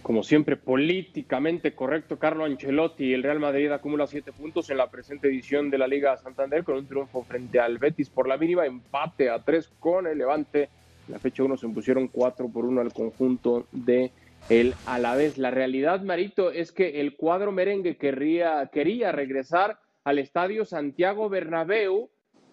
Como 0.02 0.24
siempre, 0.24 0.58
políticamente 0.58 1.74
correcto, 1.74 2.17
Carlo 2.17 2.45
Ancelotti. 2.45 3.13
El 3.13 3.24
Real 3.24 3.39
Madrid 3.39 3.71
acumula 3.71 4.08
siete 4.08 4.32
puntos 4.32 4.69
en 4.69 4.78
la 4.78 4.89
presente 4.89 5.28
edición 5.28 5.69
de 5.69 5.78
la 5.78 5.88
Liga 5.88 6.17
Santander 6.17 6.63
con 6.63 6.76
un 6.76 6.88
triunfo 6.88 7.24
frente 7.24 7.60
al 7.60 7.78
Betis 7.78 8.10
por 8.10 8.28
la 8.28 8.36
mínima, 8.36 8.65
empate 8.65 9.30
a 9.30 9.39
tres 9.39 9.71
con 9.80 10.08
el 10.08 10.17
Levante. 10.17 10.69
En 11.08 11.13
la 11.13 11.19
fecha 11.19 11.43
1 11.43 11.56
se 11.56 11.67
impusieron 11.67 12.08
4 12.08 12.50
por 12.50 12.65
1 12.65 12.82
al 12.82 12.93
conjunto 12.93 13.67
de 13.71 14.12
el 14.50 14.74
Alavés. 14.86 15.38
La 15.38 15.52
realidad, 15.52 16.02
Marito, 16.02 16.52
es 16.52 16.71
que 16.71 17.00
el 17.00 17.15
cuadro 17.15 17.52
merengue 17.52 17.95
querría, 17.97 18.69
quería 18.71 19.12
regresar 19.12 19.80
al 20.04 20.20
estadio 20.20 20.66
Santiago 20.66 21.30
Bernabéu 21.30 22.10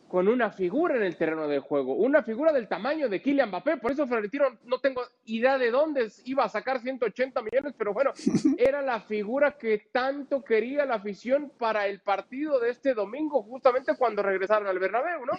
con 0.09 0.27
una 0.27 0.51
figura 0.51 0.97
en 0.97 1.03
el 1.03 1.17
terreno 1.17 1.47
de 1.49 1.59
juego, 1.59 1.95
una 1.95 2.23
figura 2.23 2.51
del 2.51 2.67
tamaño 2.67 3.11
de 3.11 3.21
Kylian 3.21 3.51
Mbappé, 3.51 3.77
por 3.77 3.93
eso 3.93 4.07
Florentino 4.07 4.47
no 4.65 4.79
tengo 4.79 5.03
idea 5.27 5.59
de 5.59 5.71
dónde 5.71 6.11
iba 6.25 6.45
a 6.45 6.49
sacar 6.49 6.81
180 6.81 7.43
millones, 7.43 7.75
pero 7.77 7.93
bueno, 7.93 8.13
era 8.59 8.81
la 8.81 9.01
figura 9.01 9.59
que 9.59 9.89
tanto 9.93 10.43
quería 10.43 10.87
la 10.87 10.95
afición 10.95 11.53
para 11.59 11.87
el 11.87 12.01
partido 12.01 12.59
de 12.59 12.71
este 12.71 12.95
domingo, 12.95 13.43
justamente 13.43 13.97
cuando 13.99 14.23
regresaron 14.23 14.67
al 14.67 14.79
Bernabéu, 14.79 15.27
¿no? 15.27 15.33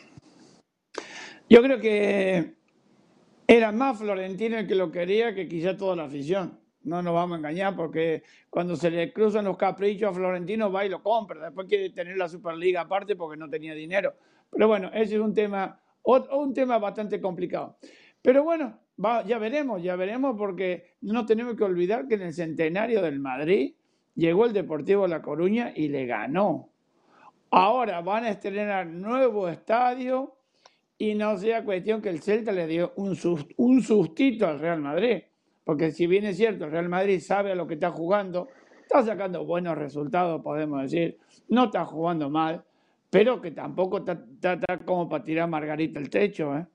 Yo 1.50 1.64
creo 1.64 1.80
que 1.80 2.54
era 3.48 3.72
más 3.72 3.98
Florentino 3.98 4.60
el 4.60 4.68
que 4.68 4.76
lo 4.76 4.92
quería 4.92 5.34
que 5.34 5.48
quizá 5.48 5.76
toda 5.76 5.96
la 5.96 6.04
afición, 6.04 6.59
No 6.84 7.02
nos 7.02 7.14
vamos 7.14 7.36
a 7.36 7.38
engañar 7.40 7.76
porque 7.76 8.24
cuando 8.50 8.76
se 8.76 8.90
le 8.90 9.12
cruzan 9.12 9.46
los 9.46 9.58
caprichos 9.58 10.10
a 10.10 10.14
Florentino 10.14 10.72
va 10.72 10.86
y 10.86 10.90
lo 10.90 11.04
compra. 11.04 11.46
Después 11.46 11.68
quiere 11.68 11.90
tener 11.90 12.18
la 12.18 12.30
Superliga 12.30 12.82
aparte 12.82 13.16
porque 13.16 13.38
no 13.38 13.50
tenía 13.50 13.74
dinero. 13.74 14.14
Pero 14.50 14.68
bueno, 14.68 14.90
ese 14.94 15.16
es 15.16 15.22
un 15.22 15.34
tema, 15.34 15.80
un 16.04 16.54
tema 16.54 16.78
bastante 16.78 17.20
complicado. 17.20 17.78
Pero 18.22 18.44
bueno, 18.44 18.80
ya 19.26 19.38
veremos, 19.38 19.82
ya 19.82 19.96
veremos 19.96 20.36
porque 20.38 20.96
no 21.02 21.26
tenemos 21.26 21.56
que 21.56 21.64
olvidar 21.64 22.08
que 22.08 22.16
en 22.16 22.22
el 22.24 22.34
centenario 22.34 23.02
del 23.02 23.20
Madrid 23.20 23.76
llegó 24.16 24.46
el 24.46 24.54
Deportivo 24.54 25.08
La 25.08 25.22
Coruña 25.22 25.72
y 25.76 25.88
le 25.88 26.06
ganó. 26.06 26.70
Ahora 27.52 28.02
van 28.02 28.26
a 28.26 28.30
estrenar 28.30 28.88
nuevo 28.88 29.48
estadio 29.48 30.36
y 30.98 31.16
no 31.16 31.38
sea 31.38 31.64
cuestión 31.64 32.02
que 32.02 32.10
el 32.10 32.22
Celta 32.22 32.52
le 32.52 32.68
dio 32.68 32.94
un, 32.98 33.18
un 33.58 33.82
sustito 33.82 34.48
al 34.48 34.60
Real 34.60 34.82
Madrid. 34.82 35.24
Porque 35.70 35.92
si 35.92 36.08
bien 36.08 36.26
es 36.26 36.36
cierto, 36.36 36.66
el 36.66 36.72
Real 36.72 36.90
Madrid 36.90 37.20
sabe 37.20 37.52
a 37.52 37.56
lo 37.56 37.68
que 37.68 37.76
está 37.76 37.92
jugando, 37.92 38.48
está 38.82 39.04
sacando 39.04 39.46
buenos 39.46 39.78
resultados, 39.78 40.42
podemos 40.42 40.82
decir, 40.82 41.20
no 41.48 41.66
está 41.66 41.86
jugando 41.86 42.28
mal, 42.28 42.66
pero 43.12 43.40
que 43.40 43.52
tampoco 43.52 44.00
está, 44.00 44.58
como 44.84 45.08
para 45.08 45.24
tirar 45.24 45.48
Margarita 45.48 46.00
el 46.00 46.10
techo. 46.10 46.58
¿eh? 46.58 46.66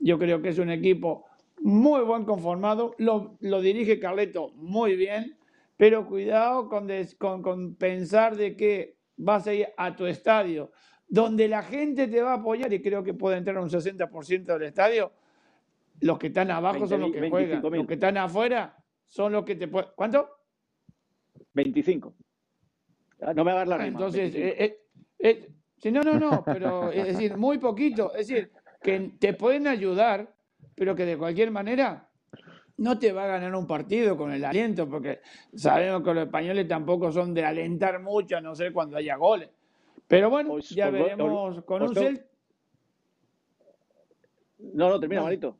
Yo 0.00 0.18
creo 0.18 0.42
que 0.42 0.50
es 0.50 0.58
un 0.58 0.68
equipo 0.68 1.24
muy 1.62 2.02
buen 2.02 2.26
conformado, 2.26 2.94
lo, 2.98 3.38
dirige 3.62 3.98
Carleto 3.98 4.50
muy 4.56 4.96
bien, 4.96 5.38
pero 5.78 6.06
cuidado 6.06 6.68
con, 6.68 6.90
con, 7.40 7.74
pensar 7.76 8.36
de 8.36 8.54
que 8.54 8.98
vas 9.16 9.46
a 9.46 9.54
ir 9.54 9.68
a 9.78 9.96
tu 9.96 10.04
estadio, 10.04 10.72
donde 11.08 11.48
la 11.48 11.62
gente 11.62 12.06
te 12.06 12.20
va 12.20 12.32
a 12.32 12.36
apoyar, 12.40 12.70
y 12.70 12.82
creo 12.82 13.02
que 13.02 13.14
puede 13.14 13.38
entrar 13.38 13.56
un 13.56 13.70
60% 13.70 14.44
del 14.44 14.62
estadio, 14.64 15.10
los 16.02 16.18
que 16.18 16.28
están 16.28 16.50
abajo 16.50 16.86
son 16.86 17.00
los 17.00 17.12
que 17.12 17.30
juegan, 17.30 17.62
los 17.62 17.86
que 17.86 17.94
están 17.94 18.16
afuera 18.18 18.76
son 19.06 19.32
los 19.32 19.44
que 19.44 19.56
te 19.56 19.68
pueden... 19.68 19.90
¿Cuánto? 19.94 20.28
25. 21.54 22.14
Ah, 23.20 23.34
no 23.34 23.44
me 23.44 23.52
hagas 23.52 23.68
la 23.68 23.78
rima. 23.78 23.88
Entonces, 23.88 24.34
eh, 24.34 24.56
eh, 24.58 24.78
eh, 25.18 25.90
no, 25.90 26.02
no, 26.02 26.18
no, 26.18 26.42
pero 26.44 26.90
es 26.90 27.04
decir, 27.18 27.36
muy 27.36 27.58
poquito, 27.58 28.12
es 28.14 28.28
decir, 28.28 28.50
que 28.82 29.12
te 29.18 29.34
pueden 29.34 29.68
ayudar, 29.68 30.34
pero 30.74 30.94
que 30.94 31.04
de 31.04 31.16
cualquier 31.16 31.50
manera 31.50 32.08
no 32.78 32.98
te 32.98 33.12
va 33.12 33.24
a 33.24 33.28
ganar 33.28 33.54
un 33.54 33.66
partido 33.66 34.16
con 34.16 34.32
el 34.32 34.44
aliento, 34.44 34.88
porque 34.88 35.20
sabemos 35.54 36.02
que 36.02 36.14
los 36.14 36.24
españoles 36.24 36.66
tampoco 36.66 37.12
son 37.12 37.32
de 37.32 37.44
alentar 37.44 38.00
mucho, 38.00 38.36
a 38.36 38.40
no 38.40 38.56
ser 38.56 38.72
cuando 38.72 38.96
haya 38.96 39.16
goles. 39.16 39.50
Pero 40.08 40.30
bueno, 40.30 40.50
pues, 40.50 40.70
ya 40.70 40.90
veremos 40.90 41.62
con 41.64 41.82
un 41.82 41.94
Celta. 41.94 42.26
No, 44.58 44.88
no, 44.88 45.00
termina, 45.00 45.22
Marito. 45.22 45.58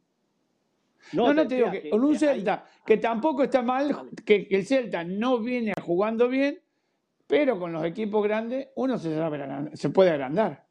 No, 1.12 1.32
no, 1.32 1.46
te, 1.46 1.56
digo 1.56 1.70
que, 1.70 1.90
con 1.90 2.04
un 2.04 2.18
Celta 2.18 2.64
que 2.84 2.96
tampoco 2.96 3.44
está 3.44 3.62
mal, 3.62 4.10
que, 4.24 4.46
el 4.50 4.66
Celta 4.66 5.04
no 5.04 5.38
viene 5.38 5.72
jugando 5.80 6.28
bien, 6.28 6.60
pero 7.26 7.58
con 7.58 7.72
los 7.72 7.84
equipos 7.84 8.22
grandes 8.24 8.68
uno 8.76 8.98
se, 8.98 9.16
se 9.74 9.90
puede 9.90 10.10
agrandar. 10.10 10.66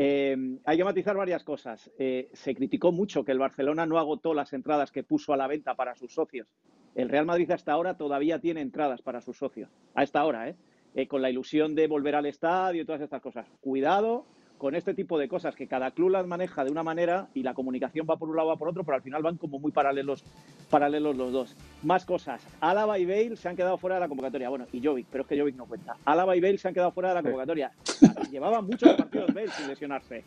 Eh, 0.00 0.36
hay 0.64 0.76
que 0.76 0.84
matizar 0.84 1.16
varias 1.16 1.42
cosas. 1.42 1.90
Eh, 1.98 2.30
se 2.32 2.54
criticó 2.54 2.92
mucho 2.92 3.24
que 3.24 3.32
el 3.32 3.38
Barcelona 3.40 3.84
no 3.84 3.98
agotó 3.98 4.32
las 4.32 4.52
entradas 4.52 4.92
que 4.92 5.02
puso 5.02 5.32
a 5.32 5.36
la 5.36 5.48
venta 5.48 5.74
para 5.74 5.96
sus 5.96 6.14
socios. 6.14 6.46
El 6.94 7.08
Real 7.08 7.26
Madrid 7.26 7.50
hasta 7.50 7.72
ahora 7.72 7.96
todavía 7.96 8.38
tiene 8.38 8.60
entradas 8.60 9.02
para 9.02 9.20
sus 9.20 9.36
socios. 9.36 9.70
A 9.94 10.04
esta 10.04 10.24
hora, 10.24 10.48
¿eh? 10.48 10.56
¿eh? 10.94 11.08
con 11.08 11.20
la 11.20 11.30
ilusión 11.30 11.74
de 11.74 11.88
volver 11.88 12.14
al 12.14 12.26
estadio 12.26 12.82
y 12.82 12.84
todas 12.84 13.00
estas 13.00 13.20
cosas. 13.20 13.46
Cuidado 13.60 14.26
con 14.58 14.74
este 14.74 14.92
tipo 14.92 15.18
de 15.18 15.28
cosas, 15.28 15.54
que 15.54 15.66
cada 15.66 15.92
club 15.92 16.10
las 16.10 16.26
maneja 16.26 16.64
de 16.64 16.70
una 16.70 16.82
manera 16.82 17.28
y 17.32 17.42
la 17.42 17.54
comunicación 17.54 18.06
va 18.08 18.16
por 18.16 18.28
un 18.28 18.36
lado, 18.36 18.48
va 18.48 18.56
por 18.56 18.68
otro, 18.68 18.84
pero 18.84 18.96
al 18.96 19.02
final 19.02 19.22
van 19.22 19.36
como 19.36 19.58
muy 19.58 19.72
paralelos, 19.72 20.24
paralelos 20.68 21.16
los 21.16 21.32
dos. 21.32 21.56
Más 21.84 22.04
cosas. 22.04 22.44
Álava 22.60 22.98
y 22.98 23.06
Bale 23.06 23.36
se 23.36 23.48
han 23.48 23.56
quedado 23.56 23.78
fuera 23.78 23.96
de 23.96 24.00
la 24.00 24.08
convocatoria. 24.08 24.48
Bueno, 24.48 24.66
y 24.72 24.84
Jovic, 24.84 25.06
pero 25.10 25.22
es 25.22 25.28
que 25.28 25.38
Jovic 25.38 25.56
no 25.56 25.66
cuenta. 25.66 25.96
Álava 26.04 26.36
y 26.36 26.40
Bale 26.40 26.58
se 26.58 26.68
han 26.68 26.74
quedado 26.74 26.90
fuera 26.90 27.10
de 27.10 27.14
la 27.14 27.22
convocatoria. 27.22 27.72
Llevaban 28.30 28.66
muchos 28.66 28.94
partidos 28.94 29.32
Bale 29.32 29.48
sin 29.48 29.68
lesionarse. 29.68 30.24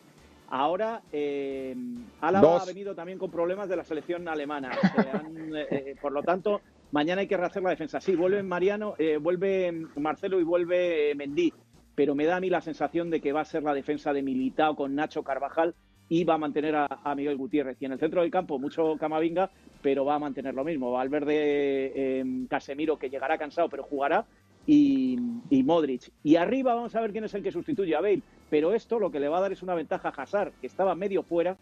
Ahora, 0.49 1.01
eh, 1.11 1.75
Álava 2.19 2.61
ha 2.61 2.65
venido 2.65 2.93
también 2.95 3.17
con 3.17 3.31
problemas 3.31 3.69
de 3.69 3.75
la 3.75 3.83
selección 3.83 4.27
alemana. 4.27 4.71
Eh, 5.55 5.67
eh, 5.71 5.95
por 6.01 6.11
lo 6.11 6.23
tanto, 6.23 6.61
mañana 6.91 7.21
hay 7.21 7.27
que 7.27 7.37
rehacer 7.37 7.63
la 7.63 7.69
defensa. 7.69 8.01
Sí, 8.01 8.15
vuelve 8.15 8.43
Mariano, 8.43 8.95
eh, 8.97 9.17
vuelve 9.17 9.71
Marcelo 9.95 10.39
y 10.39 10.43
vuelve 10.43 11.13
Mendy 11.15 11.53
pero 12.01 12.15
me 12.15 12.25
da 12.25 12.37
a 12.37 12.39
mí 12.39 12.49
la 12.49 12.61
sensación 12.61 13.11
de 13.11 13.21
que 13.21 13.31
va 13.31 13.41
a 13.41 13.45
ser 13.45 13.61
la 13.61 13.75
defensa 13.75 14.11
de 14.11 14.23
Militao 14.23 14.75
con 14.75 14.95
Nacho 14.95 15.21
Carvajal 15.21 15.75
y 16.09 16.23
va 16.23 16.33
a 16.33 16.39
mantener 16.39 16.75
a, 16.75 17.13
Miguel 17.15 17.37
Gutiérrez. 17.37 17.77
Y 17.79 17.85
en 17.85 17.91
el 17.91 17.99
centro 17.99 18.23
del 18.23 18.31
campo, 18.31 18.57
mucho 18.57 18.97
Camavinga, 18.97 19.51
pero 19.83 20.03
va 20.03 20.15
a 20.15 20.19
mantener 20.19 20.55
lo 20.55 20.63
mismo. 20.63 20.91
Valverde, 20.91 21.91
eh, 21.93 22.25
Casemiro, 22.49 22.97
que 22.97 23.11
llegará 23.11 23.37
cansado, 23.37 23.69
pero 23.69 23.83
jugará, 23.83 24.25
y, 24.65 25.15
Modric. 25.63 26.11
Y 26.23 26.37
arriba 26.37 26.73
vamos 26.73 26.95
a 26.95 27.01
ver 27.01 27.11
quién 27.11 27.25
es 27.25 27.35
el 27.35 27.43
que 27.43 27.51
sustituye 27.51 27.95
a 27.95 28.01
Bale. 28.01 28.23
Pero 28.49 28.73
esto 28.73 28.97
lo 28.97 29.11
que 29.11 29.19
le 29.19 29.29
va 29.29 29.37
a 29.37 29.41
dar 29.41 29.51
es 29.51 29.61
una 29.61 29.75
ventaja 29.75 30.09
a 30.09 30.23
Hazard, 30.23 30.53
que 30.59 30.65
estaba 30.65 30.95
medio 30.95 31.21
fuera, 31.21 31.55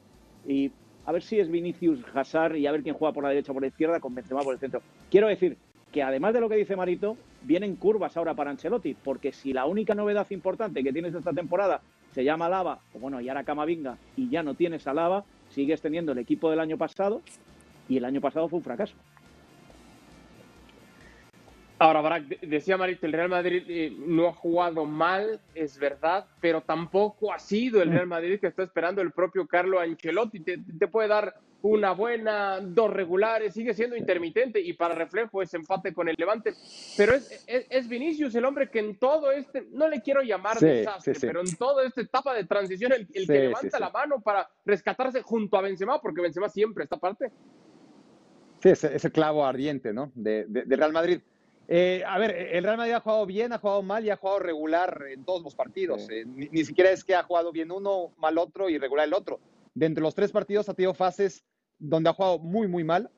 y 0.47 0.71
a 1.05 1.11
ver 1.11 1.21
si 1.21 1.37
es 1.41 1.51
Vinicius 1.51 1.99
Hazard 2.13 2.55
y 2.55 2.65
a 2.65 2.71
ver 2.71 2.81
quién 2.81 2.95
juega 2.95 3.11
por 3.11 3.23
la 3.25 3.29
derecha 3.31 3.51
o 3.51 3.55
por 3.55 3.63
la 3.63 3.67
izquierda 3.67 3.99
con 3.99 4.15
Benzema 4.15 4.39
por 4.39 4.53
el 4.53 4.59
centro. 4.61 4.81
Quiero 5.11 5.27
decir 5.27 5.57
que 5.91 6.01
además 6.01 6.33
de 6.33 6.39
lo 6.39 6.47
que 6.47 6.55
dice 6.55 6.77
Marito, 6.77 7.17
vienen 7.43 7.75
curvas 7.75 8.17
ahora 8.17 8.33
para 8.33 8.51
Ancelotti, 8.51 8.93
porque 8.93 9.31
si 9.31 9.53
la 9.53 9.65
única 9.65 9.95
novedad 9.95 10.27
importante 10.29 10.83
que 10.83 10.93
tienes 10.93 11.13
esta 11.15 11.33
temporada 11.33 11.81
se 12.11 12.23
llama 12.23 12.49
Lava, 12.49 12.79
o 12.93 12.99
bueno, 12.99 13.21
y 13.21 13.29
ahora 13.29 13.43
Camavinga, 13.43 13.97
y 14.17 14.29
ya 14.29 14.43
no 14.43 14.55
tienes 14.55 14.87
a 14.87 14.93
Lava, 14.93 15.23
sigues 15.49 15.81
teniendo 15.81 16.11
el 16.11 16.17
equipo 16.17 16.49
del 16.49 16.59
año 16.59 16.77
pasado, 16.77 17.21
y 17.87 17.97
el 17.97 18.05
año 18.05 18.21
pasado 18.21 18.47
fue 18.47 18.57
un 18.57 18.63
fracaso. 18.63 18.95
Ahora, 21.79 22.01
Barak, 22.01 22.41
decía 22.41 22.77
Marito, 22.77 23.05
el 23.05 23.13
Real 23.13 23.29
Madrid 23.29 23.63
eh, 23.67 23.95
no 23.97 24.27
ha 24.27 24.33
jugado 24.33 24.85
mal, 24.85 25.39
es 25.55 25.79
verdad, 25.79 26.27
pero 26.41 26.61
tampoco 26.61 27.33
ha 27.33 27.39
sido 27.39 27.81
el 27.81 27.91
Real 27.91 28.07
Madrid 28.07 28.39
que 28.39 28.47
está 28.47 28.63
esperando 28.63 29.01
el 29.01 29.11
propio 29.11 29.47
Carlo 29.47 29.79
Ancelotti. 29.79 30.41
te 30.41 30.87
puede 30.87 31.07
dar 31.07 31.35
una 31.61 31.91
buena, 31.91 32.59
dos 32.61 32.91
regulares, 32.91 33.53
sigue 33.53 33.73
siendo 33.73 33.95
intermitente 33.95 34.59
y 34.61 34.73
para 34.73 34.95
reflejo 34.95 35.41
es 35.41 35.53
empate 35.53 35.93
con 35.93 36.07
el 36.07 36.15
Levante. 36.17 36.53
Pero 36.95 37.15
es, 37.15 37.45
es, 37.47 37.87
Vinicius 37.87 38.33
el 38.35 38.45
hombre 38.45 38.69
que 38.69 38.79
en 38.79 38.97
todo 38.97 39.31
este, 39.31 39.67
no 39.71 39.87
le 39.87 40.01
quiero 40.01 40.21
llamar 40.21 40.59
desastre, 40.59 41.15
pero 41.19 41.41
en 41.41 41.55
toda 41.55 41.85
esta 41.85 42.01
etapa 42.01 42.33
de 42.33 42.45
transición, 42.45 42.93
el, 42.93 43.07
que 43.07 43.25
levanta 43.25 43.79
la 43.79 43.89
mano 43.89 44.21
para 44.21 44.49
rescatarse 44.65 45.21
junto 45.21 45.57
a 45.57 45.61
Benzema, 45.61 46.01
porque 46.01 46.21
Benzema 46.21 46.49
siempre 46.49 46.85
está 46.85 46.97
parte. 46.97 47.31
Sí, 48.61 48.69
ese, 48.69 49.11
clavo 49.11 49.45
ardiente, 49.45 49.93
¿no? 49.93 50.11
De, 50.15 50.45
Real 50.67 50.91
Madrid. 50.91 51.21
Eh, 51.71 52.03
a 52.03 52.17
ver, 52.17 52.31
el 52.51 52.63
Real 52.63 52.77
Madrid 52.77 52.93
ha 52.93 52.99
jugado 52.99 53.27
bien, 53.27 53.53
ha 53.53 53.59
jugado 53.59 53.83
mal 53.83 54.03
y 54.03 54.09
ha 54.09 54.17
jugado 54.17 54.39
regular 54.39 55.05
en 55.11 55.23
todos 55.23 55.43
los 55.43 55.53
partidos. 55.53 56.09
Eh, 56.09 56.25
ni, 56.25 56.47
ni, 56.49 56.65
siquiera 56.65 56.89
es 56.89 57.03
que 57.03 57.13
ha 57.13 57.21
jugado 57.21 57.51
bien 57.51 57.71
uno, 57.71 58.11
mal 58.17 58.39
otro 58.39 58.69
y 58.69 58.79
regular 58.79 59.05
el 59.05 59.13
otro. 59.13 59.39
De 59.75 59.85
entre 59.85 60.01
los 60.01 60.15
tres 60.15 60.31
partidos 60.31 60.67
ha 60.67 60.73
tenido 60.73 60.95
fases 60.95 61.45
donde 61.77 62.09
ha 62.09 62.13
jugado 62.13 62.39
muy, 62.39 62.67
muy 62.67 62.83
mal, 62.83 63.11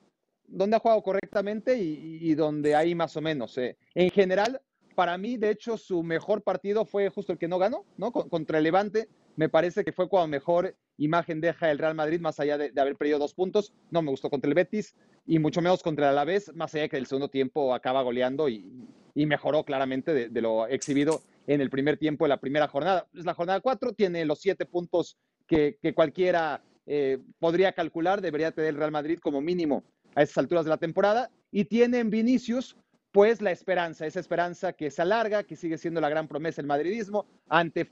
donde 0.46 0.76
ha 0.76 0.80
jugado 0.80 1.02
correctamente 1.02 1.78
y, 1.78 2.36
donde 2.36 2.76
hay 2.76 2.94
más 2.94 3.16
o 3.16 3.22
menos. 3.22 3.58
Eh. 3.58 3.78
En 3.96 4.10
general, 4.10 4.62
para 4.96 5.18
mí, 5.18 5.38
de 5.38 5.52
hecho, 5.52 5.78
su 5.78 6.04
mejor 6.04 6.44
partido 6.44 6.84
fue 6.84 7.10
justo 7.10 7.32
el 7.32 7.40
que 7.40 7.48
no 7.48 7.58
ganó, 7.58 7.86
¿no? 7.96 8.12
Contra 8.12 8.58
el 8.58 8.66
Levante. 8.66 9.08
Me 9.38 9.48
parece 9.48 9.86
que 9.86 9.94
fue 9.94 10.10
cuando 10.10 10.28
mejor 10.28 10.76
imagen 11.04 11.42
deja 11.42 11.72
el 11.72 11.80
Real 11.80 11.96
Madrid, 11.96 12.20
más 12.20 12.40
allá 12.40 12.58
de, 12.58 12.72
haber 12.80 12.96
perdido 12.96 13.20
dos 13.20 13.34
puntos. 13.34 13.74
No 13.90 14.02
me 14.02 14.10
gustó 14.10 14.30
contra 14.30 14.48
el 14.50 14.56
Betis 14.56 14.96
y 15.26 15.40
mucho 15.40 15.62
menos 15.62 15.84
contra 15.84 16.06
el 16.06 16.12
Alavés, 16.12 16.54
más 16.56 16.74
allá 16.74 16.84
de 16.84 16.90
que 16.90 16.98
el 16.98 17.08
segundo 17.08 17.30
tiempo 17.30 17.74
acaba 17.74 18.02
goleando 18.02 18.50
y, 18.50 18.88
mejoró 19.14 19.66
claramente 19.66 20.30
de, 20.30 20.42
lo 20.42 20.68
exhibido 20.68 21.22
en 21.46 21.60
el 21.60 21.70
primer 21.70 21.98
tiempo 21.98 22.26
de 22.26 22.30
la 22.30 22.40
primera 22.40 22.68
jornada. 22.68 23.08
Es 23.14 23.26
la 23.26 23.34
jornada 23.34 23.60
cuatro, 23.60 23.94
tiene 23.94 24.26
los 24.26 24.40
siete 24.40 24.66
puntos 24.66 25.18
que, 25.48 25.78
que 25.82 25.94
cualquiera 25.94 26.64
eh, 26.86 27.20
podría 27.40 27.74
calcular, 27.74 28.22
debería 28.22 28.52
tener 28.52 28.72
el 28.72 28.78
Real 28.78 28.92
Madrid 28.92 29.20
como 29.20 29.42
mínimo 29.42 29.84
a 30.16 30.24
esas 30.24 30.38
alturas 30.38 30.66
de 30.66 30.70
la 30.70 30.78
temporada. 30.78 31.30
Y 31.52 31.66
tiene 31.66 32.00
en 32.00 32.10
Vinicius, 32.10 32.76
pues, 33.12 33.42
la 33.42 33.52
esperanza, 33.52 34.06
esa 34.06 34.20
esperanza 34.20 34.74
que 34.74 34.90
se 34.90 35.02
alarga, 35.02 35.44
que 35.44 35.56
sigue 35.56 35.78
siendo 35.78 36.02
la 36.02 36.10
gran 36.10 36.28
promesa 36.28 36.58
del 36.58 36.68
madridismo, 36.68 37.26
ante, 37.48 37.88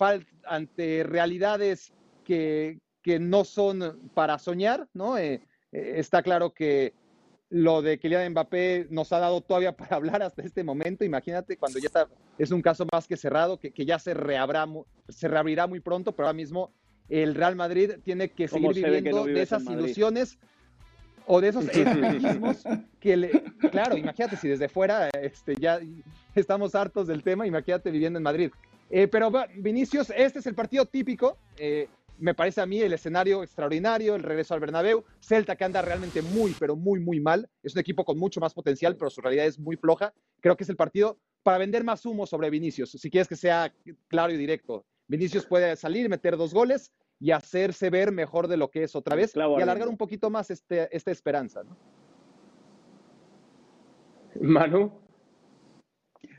ante 0.45 1.03
realidades 1.03 1.93
que, 2.23 2.79
que 3.01 3.19
no 3.19 3.43
son 3.45 4.11
para 4.13 4.39
soñar, 4.39 4.87
¿no? 4.93 5.17
Eh, 5.17 5.41
eh, 5.71 5.93
está 5.97 6.21
claro 6.21 6.53
que 6.53 6.93
lo 7.49 7.81
de 7.81 7.97
Kylian 7.97 8.31
Mbappé 8.31 8.87
nos 8.89 9.11
ha 9.11 9.19
dado 9.19 9.41
todavía 9.41 9.71
para 9.77 9.95
hablar 9.95 10.21
hasta 10.21 10.41
este 10.41 10.63
momento. 10.63 11.03
Imagínate 11.03 11.57
cuando 11.57 11.79
ya 11.79 11.87
está, 11.87 12.07
es 12.37 12.51
un 12.51 12.61
caso 12.61 12.85
más 12.91 13.07
que 13.07 13.17
cerrado, 13.17 13.59
que, 13.59 13.71
que 13.71 13.85
ya 13.85 13.99
se, 13.99 14.13
reabrá, 14.13 14.67
se 15.07 15.27
reabrirá 15.27 15.67
muy 15.67 15.79
pronto, 15.79 16.11
pero 16.11 16.27
ahora 16.27 16.37
mismo 16.37 16.71
el 17.09 17.35
Real 17.35 17.55
Madrid 17.55 17.93
tiene 18.03 18.29
que 18.29 18.47
seguir 18.47 18.73
viviendo 18.73 19.25
de 19.25 19.41
esas 19.41 19.63
ilusiones 19.65 20.37
o 21.25 21.41
de 21.41 21.49
esos 21.49 21.65
espejismos 21.73 22.63
que 22.99 23.17
le... 23.17 23.43
Claro, 23.71 23.97
imagínate 23.97 24.37
si 24.37 24.47
desde 24.47 24.69
fuera 24.69 25.09
este, 25.09 25.55
ya 25.55 25.79
estamos 26.35 26.75
hartos 26.75 27.07
del 27.07 27.23
tema, 27.23 27.47
imagínate 27.47 27.91
viviendo 27.91 28.17
en 28.17 28.23
Madrid. 28.23 28.51
Eh, 28.89 29.07
pero 29.07 29.31
Vinicius, 29.57 30.11
este 30.15 30.39
es 30.39 30.47
el 30.47 30.55
partido 30.55 30.85
típico. 30.85 31.37
Eh, 31.57 31.87
me 32.19 32.33
parece 32.33 32.61
a 32.61 32.65
mí 32.65 32.79
el 32.81 32.93
escenario 32.93 33.43
extraordinario, 33.43 34.15
el 34.15 34.23
regreso 34.23 34.53
al 34.53 34.59
Bernabéu, 34.59 35.03
Celta 35.19 35.55
que 35.55 35.63
anda 35.63 35.81
realmente 35.81 36.21
muy, 36.21 36.55
pero 36.59 36.75
muy, 36.75 36.99
muy 36.99 37.19
mal, 37.19 37.49
es 37.63 37.73
un 37.73 37.79
equipo 37.79 38.05
con 38.05 38.17
mucho 38.17 38.39
más 38.39 38.53
potencial, 38.53 38.95
pero 38.95 39.09
su 39.09 39.21
realidad 39.21 39.45
es 39.45 39.59
muy 39.59 39.75
floja, 39.75 40.13
creo 40.41 40.55
que 40.55 40.63
es 40.63 40.69
el 40.69 40.75
partido 40.75 41.19
para 41.43 41.57
vender 41.57 41.83
más 41.83 42.05
humo 42.05 42.25
sobre 42.25 42.49
Vinicius, 42.49 42.91
si 42.91 43.09
quieres 43.09 43.27
que 43.27 43.35
sea 43.35 43.73
claro 44.07 44.33
y 44.33 44.37
directo. 44.37 44.85
Vinicius 45.07 45.45
puede 45.45 45.75
salir, 45.75 46.09
meter 46.09 46.37
dos 46.37 46.53
goles 46.53 46.91
y 47.19 47.31
hacerse 47.31 47.89
ver 47.89 48.11
mejor 48.11 48.47
de 48.47 48.57
lo 48.57 48.69
que 48.69 48.83
es 48.83 48.95
otra 48.95 49.15
vez 49.15 49.35
y 49.35 49.61
alargar 49.61 49.87
un 49.87 49.97
poquito 49.97 50.29
más 50.29 50.51
este, 50.51 50.95
esta 50.95 51.11
esperanza. 51.11 51.63
¿no? 51.63 51.75
Manu. 54.41 55.08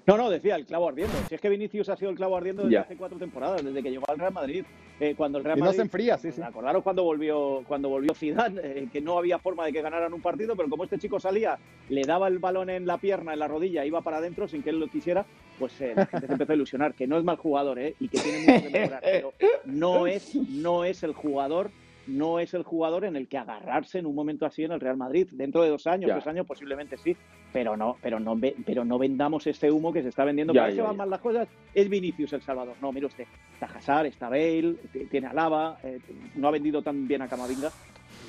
No, 0.07 0.17
no, 0.17 0.31
decía 0.31 0.57
el 0.57 0.67
clavo 0.67 0.89
ardiendo. 0.89 1.15
Si 1.29 1.35
es 1.35 1.41
que 1.41 1.49
Vinicius 1.49 1.89
ha 1.89 1.97
sido 1.97 2.11
el 2.11 2.17
clavo 2.17 2.37
ardiendo 2.37 2.65
desde 2.65 2.79
hace 2.79 2.97
cuatro 2.97 3.19
temporadas, 3.19 3.65
desde 3.65 3.83
que 3.83 3.91
llegó 3.91 4.05
al 4.09 4.19
Real 4.19 4.33
Madrid. 4.33 4.65
Eh, 4.99 5.15
cuando 5.17 5.39
el 5.39 5.45
Real 5.45 5.57
y 5.57 5.61
Madrid, 5.63 5.73
no 5.73 5.77
se 5.77 5.83
enfría, 5.83 6.19
sí, 6.19 6.31
sí. 6.31 6.43
Acordaros 6.43 6.83
cuando 6.83 7.03
volvió, 7.05 7.63
cuando 7.67 7.89
volvió 7.89 8.13
Zidane, 8.13 8.61
eh, 8.63 8.89
que 8.93 9.01
no 9.01 9.17
había 9.17 9.39
forma 9.39 9.65
de 9.65 9.73
que 9.73 9.81
ganaran 9.81 10.13
un 10.13 10.21
partido, 10.21 10.55
pero 10.57 10.69
como 10.69 10.85
este 10.85 10.99
chico 10.99 11.19
salía, 11.19 11.59
le 11.89 12.03
daba 12.03 12.29
el 12.29 12.39
balón 12.39 12.69
en 12.69 12.87
la 12.87 12.99
pierna, 12.99 13.33
en 13.33 13.39
la 13.39 13.49
rodilla, 13.49 13.87
iba 13.87 14.03
para 14.03 14.19
adentro 14.19 14.47
sin 14.47 14.63
que 14.63 14.69
él 14.69 14.79
lo 14.79 14.89
quisiera, 14.89 15.25
pues 15.59 15.81
eh, 15.81 15.95
la 15.97 16.05
gente 16.05 16.27
se 16.27 16.33
empezó 16.35 16.53
a 16.53 16.55
ilusionar, 16.55 16.93
que 16.93 17.07
no 17.07 17.17
es 17.17 17.25
mal 17.25 17.37
jugador, 17.37 17.79
¿eh? 17.79 17.95
Y 17.99 18.09
que 18.09 18.19
tiene 18.19 18.41
mucho 18.41 18.63
que 18.63 18.79
mejorar, 18.79 19.01
pero 19.03 19.33
no 19.65 20.07
es, 20.07 20.35
no 20.35 20.85
es 20.85 21.03
el 21.03 21.15
jugador 21.15 21.71
no 22.11 22.39
es 22.39 22.55
el 22.55 22.63
jugador 22.63 23.05
en 23.05 23.17
el 23.17 23.29
que 23.29 23.39
agarrarse 23.39 23.99
en 23.99 24.07
un 24.07 24.15
momento 24.15 24.47
así 24.47 24.65
en 24.65 24.73
el 24.73 24.81
Real 24.81 24.97
Madrid. 24.97 25.29
Dentro 25.33 25.63
de 25.63 25.71
dos 25.71 25.87
años, 25.87 26.09
ya. 26.09 26.15
tres 26.15 26.27
años 26.27 26.47
posiblemente 26.47 26.97
sí, 26.97 27.17
pero 27.53 27.77
no, 27.77 27.97
pero 28.03 28.21
no, 28.21 28.39
pero 28.67 28.85
no 28.85 28.99
vendamos 28.99 29.47
este 29.47 29.71
humo 29.71 29.93
que 29.93 30.03
se 30.03 30.09
está 30.09 30.25
vendiendo. 30.25 30.53
Ya, 30.53 30.63
Para 30.63 30.75
que 30.75 30.83
van 30.83 30.97
mal 30.97 31.11
las 31.11 31.21
cosas, 31.21 31.49
es 31.75 31.89
Vinicius 31.89 32.33
el 32.33 32.43
Salvador. 32.43 32.77
No, 32.81 32.93
mire 32.93 33.07
usted, 33.07 33.27
está 33.55 33.67
Hazard, 33.67 34.07
está 34.07 34.29
Bale, 34.29 34.77
tiene 35.11 35.29
a 35.29 35.33
Lava, 35.33 35.79
eh, 35.83 35.99
no 36.35 36.49
ha 36.49 36.51
vendido 36.51 36.83
tan 36.83 37.07
bien 37.07 37.23
a 37.23 37.29
Camavinga. 37.29 37.71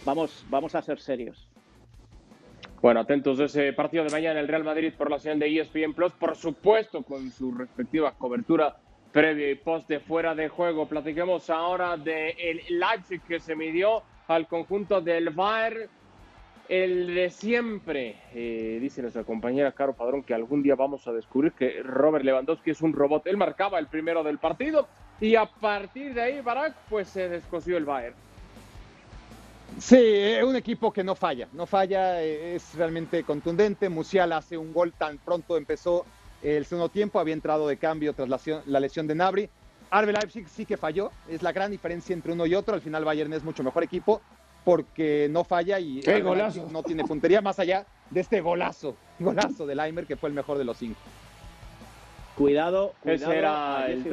Vamos, 0.06 0.46
vamos 0.50 0.76
a 0.76 0.82
ser 0.82 1.00
serios. 1.00 1.48
Bueno, 2.82 3.00
atentos 3.00 3.40
a 3.40 3.46
ese 3.46 3.74
partido 3.74 4.04
de 4.04 4.10
mañana 4.10 4.40
el 4.40 4.48
Real 4.48 4.64
Madrid 4.64 4.92
por 4.98 5.12
la 5.12 5.20
señal 5.20 5.38
de 5.38 5.60
ESPN 5.60 5.94
Plus, 5.94 6.14
por 6.14 6.36
supuesto 6.36 7.04
con 7.04 7.30
su 7.30 7.52
respectiva 7.52 8.12
cobertura 8.18 8.76
previo 9.12 9.50
y 9.50 9.56
post 9.56 9.88
de 9.88 10.00
fuera 10.00 10.36
de 10.36 10.50
juego. 10.50 10.88
Platiquemos 10.88 11.50
ahora 11.50 11.98
del 11.98 12.34
el 12.38 12.62
Leipzig 12.80 13.22
que 13.22 13.40
se 13.40 13.56
midió 13.56 14.04
al 14.28 14.48
conjunto 14.48 15.02
del 15.02 15.30
Bayern. 15.30 15.90
El 16.70 17.14
de 17.14 17.30
siempre, 17.30 18.16
eh, 18.34 18.78
dice 18.80 19.02
nuestra 19.02 19.26
compañera 19.26 19.74
Caro 19.74 19.94
Padrón, 19.94 20.24
que 20.24 20.34
algún 20.34 20.64
día 20.64 20.76
vamos 20.76 21.06
a 21.06 21.12
descubrir 21.12 21.52
que 21.52 21.84
Robert 21.84 22.24
Lewandowski 22.24 22.72
es 22.72 22.82
un 22.82 22.94
robot. 22.94 23.28
Él 23.28 23.36
marcaba 23.36 23.78
el 23.78 23.88
primero 23.88 24.24
del 24.24 24.38
partido 24.38 24.88
y 25.20 25.36
a 25.36 25.46
partir 25.46 26.14
de 26.14 26.22
ahí 26.22 26.42
Barak 26.42 26.74
pues 26.90 27.10
se 27.10 27.28
descosió 27.28 27.76
el 27.76 27.84
Bayern. 27.84 28.16
Sí, 29.80 29.98
es 29.98 30.44
un 30.44 30.56
equipo 30.56 30.92
que 30.94 31.04
no 31.04 31.16
falla, 31.16 31.48
no 31.54 31.66
falla, 31.66 32.22
es 32.22 32.76
realmente 32.76 33.24
contundente. 33.24 33.90
Musial 33.90 34.32
hace 34.32 34.58
un 34.58 34.74
gol 34.74 34.94
tan 34.94 35.18
pronto 35.18 35.58
empezó 35.58 36.06
el 36.42 36.66
segundo 36.66 36.90
tiempo, 36.90 37.20
había 37.20 37.34
entrado 37.34 37.68
de 37.68 37.78
cambio 37.78 38.14
tras 38.14 38.30
la, 38.30 38.40
la 38.66 38.80
lesión 38.80 39.08
de 39.08 39.16
Nabri. 39.16 39.50
Arbe 39.90 40.14
Leipzig 40.14 40.48
sí 40.48 40.66
que 40.66 40.78
falló, 40.78 41.12
es 41.28 41.44
la 41.44 41.52
gran 41.52 41.70
diferencia 41.70 42.14
entre 42.14 42.32
uno 42.32 42.46
y 42.46 42.56
otro. 42.56 42.74
Al 42.74 42.82
final 42.82 43.04
Bayern 43.04 43.34
es 43.34 43.44
mucho 43.44 43.64
mejor 43.64 43.84
equipo 43.84 44.22
porque 44.64 45.28
no 45.30 45.44
falla 45.44 45.80
y 45.80 46.02
no 46.72 46.84
tiene 46.84 47.04
puntería 47.04 47.42
más 47.42 47.60
allá 47.60 47.86
de 48.10 48.20
este 48.20 48.42
golazo, 48.42 48.96
golazo 49.20 49.66
de 49.66 49.76
Leimer 49.76 50.06
que 50.06 50.16
fue 50.16 50.30
el 50.30 50.36
mejor 50.36 50.58
de 50.58 50.66
los 50.66 50.78
cinco. 50.78 51.00
Cuidado, 52.38 52.94
cuidado 53.02 53.34
era 53.34 53.88
el 53.88 54.06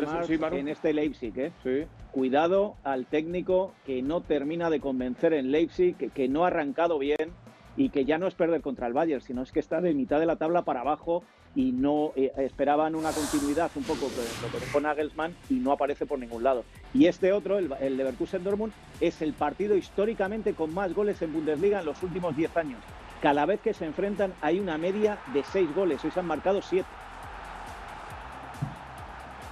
en 0.53 0.69
este 0.69 0.93
Leipzig, 0.93 1.39
¿eh? 1.39 1.53
Sí. 1.63 1.87
Cuidado 2.11 2.75
al 2.83 3.07
técnico 3.07 3.73
que 3.87 4.03
no 4.03 4.23
termina 4.23 4.71
de 4.71 4.81
convencer 4.81 5.33
en 5.33 5.53
Leipzig, 5.53 5.97
que, 5.97 6.09
que 6.09 6.29
no 6.29 6.45
ha 6.45 6.49
arrancado 6.49 6.99
bien 6.99 7.33
y 7.77 7.91
que 7.91 8.05
ya 8.05 8.19
no 8.19 8.27
es 8.27 8.35
perder 8.35 8.61
contra 8.61 8.87
el 8.87 8.93
Bayern, 8.93 9.21
sino 9.21 9.43
es 9.43 9.53
que 9.53 9.61
está 9.61 9.81
de 9.81 9.95
mitad 9.95 10.19
de 10.19 10.27
la 10.27 10.37
tabla 10.37 10.63
para 10.63 10.81
abajo 10.81 11.23
y 11.55 11.73
no 11.73 12.13
eh, 12.17 12.33
esperaban 12.39 12.95
una 12.95 13.11
continuidad 13.11 13.71
un 13.75 13.85
poco 13.85 14.09
lo 14.43 14.59
que 14.59 14.81
Nagelsmann 14.81 15.35
y 15.51 15.55
no 15.55 15.73
aparece 15.73 16.07
por 16.07 16.19
ningún 16.19 16.43
lado. 16.43 16.65
Y 16.95 17.07
este 17.07 17.33
otro, 17.33 17.59
el, 17.59 17.73
el 17.81 17.97
Leverkusen 17.97 18.45
Dortmund, 18.45 18.73
es 19.01 19.23
el 19.23 19.33
partido 19.33 19.77
históricamente 19.77 20.55
con 20.55 20.73
más 20.73 20.95
goles 20.95 21.21
en 21.23 21.33
Bundesliga 21.33 21.81
en 21.81 21.87
los 21.87 22.03
últimos 22.03 22.37
10 22.37 22.57
años. 22.57 22.81
Cada 23.21 23.47
vez 23.47 23.61
que 23.61 23.75
se 23.75 23.85
enfrentan 23.85 24.33
hay 24.41 24.61
una 24.61 24.79
media 24.79 25.19
de 25.35 25.43
6 25.43 25.75
goles, 25.75 26.05
hoy 26.05 26.11
se 26.11 26.21
han 26.21 26.27
marcado 26.27 26.63
7. 26.63 26.87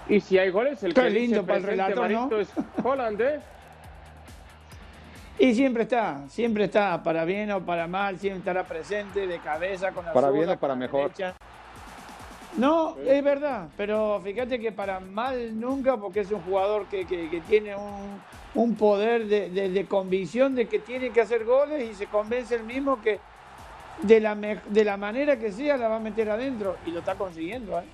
Y 0.08 0.20
si 0.20 0.38
hay 0.38 0.50
goles, 0.50 0.82
el 0.84 0.94
Qué 0.94 1.02
que 1.02 1.10
lindo 1.10 1.44
para 1.44 1.58
el 1.58 1.64
relato, 1.64 2.08
¿no? 2.08 2.38
Es 2.38 2.48
Holland, 2.82 3.20
¿eh? 3.20 3.40
Y 5.38 5.54
siempre 5.54 5.82
está, 5.82 6.26
siempre 6.28 6.64
está, 6.64 7.02
para 7.02 7.24
bien 7.24 7.50
o 7.50 7.64
para 7.64 7.86
mal, 7.86 8.18
siempre 8.18 8.38
estará 8.38 8.64
presente, 8.64 9.26
de 9.26 9.38
cabeza, 9.38 9.92
con 9.92 10.06
la 10.06 10.12
Para 10.12 10.30
bien 10.30 10.48
o 10.48 10.58
para 10.58 10.74
mejor. 10.74 11.10
derecha. 11.10 11.35
No, 12.58 12.96
es 13.06 13.22
verdad, 13.22 13.68
pero 13.76 14.20
fíjate 14.24 14.58
que 14.58 14.72
para 14.72 14.98
mal 15.00 15.60
nunca, 15.60 15.96
porque 15.98 16.20
es 16.20 16.30
un 16.30 16.40
jugador 16.42 16.86
que, 16.86 17.04
que- 17.06 17.28
que 17.28 17.40
tiene 17.42 17.76
un, 17.76 18.18
un 18.54 18.74
poder 18.76 19.26
de, 19.26 19.50
de- 19.50 19.68
de 19.68 19.84
convicción 19.86 20.54
de 20.54 20.66
que 20.66 20.78
tiene 20.78 21.10
que 21.10 21.20
hacer 21.20 21.44
goles 21.44 21.90
y 21.90 21.94
se 21.94 22.06
convence 22.06 22.54
el 22.54 22.62
mismo 22.64 23.00
que 23.02 23.20
de 24.02 24.20
la, 24.20 24.34
de 24.34 24.84
la 24.84 24.96
manera 24.96 25.38
que 25.38 25.52
sea 25.52 25.76
la 25.76 25.88
va 25.88 25.96
a 25.96 26.00
meter 26.00 26.30
adentro 26.30 26.76
y 26.86 26.90
lo 26.92 27.00
está 27.00 27.14
consiguiendo. 27.14 27.78
¿eh? 27.78 27.84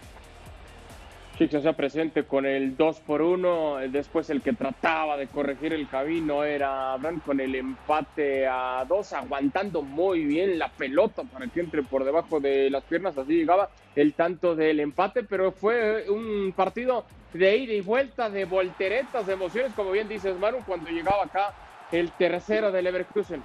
Sí, 1.39 1.49
se 1.49 1.73
presente 1.73 2.25
con 2.25 2.45
el 2.45 2.77
2 2.77 3.01
por 3.01 3.23
1 3.23 3.79
después 3.89 4.29
el 4.31 4.43
que 4.43 4.53
trataba 4.53 5.17
de 5.17 5.27
corregir 5.27 5.73
el 5.73 5.89
camino 5.89 6.45
era 6.45 6.93
Abraham 6.93 7.21
con 7.25 7.41
el 7.41 7.55
empate 7.55 8.47
a 8.47 8.85
2, 8.87 9.13
aguantando 9.15 9.83
muy 9.83 10.25
bien 10.25 10.59
la 10.59 10.69
pelota 10.69 11.23
para 11.25 11.47
que 11.47 11.61
entre 11.61 11.83
por 11.83 12.05
debajo 12.05 12.39
de 12.39 12.71
las 12.71 12.85
piernas, 12.85 13.17
así 13.17 13.33
llegaba 13.33 13.71
el 13.97 14.13
tanto 14.13 14.55
del 14.55 14.79
empate, 14.81 15.25
pero 15.25 15.53
fue 15.53 16.09
un 16.09 16.53
partido 16.53 17.07
de 17.33 17.57
ida 17.57 17.73
y 17.73 17.81
vuelta, 17.81 18.29
de 18.29 18.45
volteretas, 18.45 19.27
de 19.27 19.33
emociones, 19.33 19.73
como 19.75 19.91
bien 19.91 20.09
dices 20.09 20.39
Manu, 20.39 20.59
cuando 20.67 20.91
llegaba 20.91 21.25
acá 21.25 21.55
el 21.91 22.13
tercero 22.13 22.71
del 22.71 22.85
Leverkusen. 22.85 23.43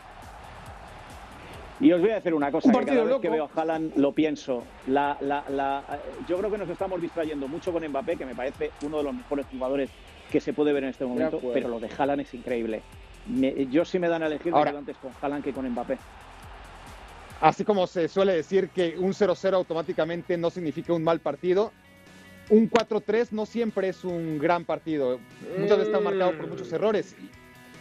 Y 1.79 1.91
os 1.91 2.01
voy 2.01 2.09
a 2.09 2.15
decir 2.15 2.33
una 2.33 2.51
cosa, 2.51 2.67
Un 2.67 2.71
que 2.71 2.77
partido 2.79 2.95
cada 3.03 3.05
vez 3.05 3.21
que 3.21 3.27
loco. 3.27 3.35
veo 3.35 3.49
a 3.55 3.61
Haaland 3.61 3.95
lo 3.97 4.11
pienso. 4.11 4.63
La, 4.87 5.15
la, 5.21 5.43
la, 5.49 5.83
yo 6.27 6.37
creo 6.37 6.49
que 6.49 6.57
nos 6.57 6.69
estamos 6.69 6.99
distrayendo 7.01 7.47
mucho 7.47 7.71
con 7.71 7.87
Mbappé, 7.87 8.17
que 8.17 8.25
me 8.25 8.33
parece 8.33 8.71
uno 8.83 8.97
de 8.97 9.03
los 9.03 9.13
mejores 9.13 9.45
jugadores 9.51 9.89
que 10.31 10.41
se 10.41 10.53
puede 10.53 10.73
ver 10.73 10.83
en 10.83 10.89
este 10.89 11.05
momento, 11.05 11.39
pero 11.53 11.69
lo 11.69 11.79
de 11.79 11.89
Haaland 11.95 12.21
es 12.21 12.33
increíble. 12.33 12.81
Me- 13.27 13.67
yo 13.67 13.85
sí 13.85 13.99
me 13.99 14.07
dan 14.07 14.23
a 14.23 14.27
elegir 14.27 14.53
Ahora- 14.53 14.71
antes 14.71 14.97
con 14.97 15.11
Haaland 15.21 15.43
que 15.43 15.53
con 15.53 15.69
Mbappé. 15.69 15.97
Así 17.41 17.63
como 17.63 17.85
se 17.85 18.07
suele 18.07 18.33
decir 18.33 18.69
que 18.69 18.97
un 18.97 19.13
0-0 19.13 19.53
automáticamente 19.55 20.35
no 20.37 20.49
significa 20.49 20.93
un 20.93 21.03
mal 21.03 21.19
partido, 21.19 21.71
un 22.49 22.67
4-3 22.67 23.31
no 23.31 23.45
siempre 23.45 23.89
es 23.89 24.03
un 24.03 24.39
gran 24.39 24.65
partido. 24.65 25.19
Muchas 25.59 25.77
veces 25.77 25.87
está 25.93 25.99
marcado 25.99 26.31
por 26.35 26.47
muchos 26.47 26.71
errores. 26.73 27.15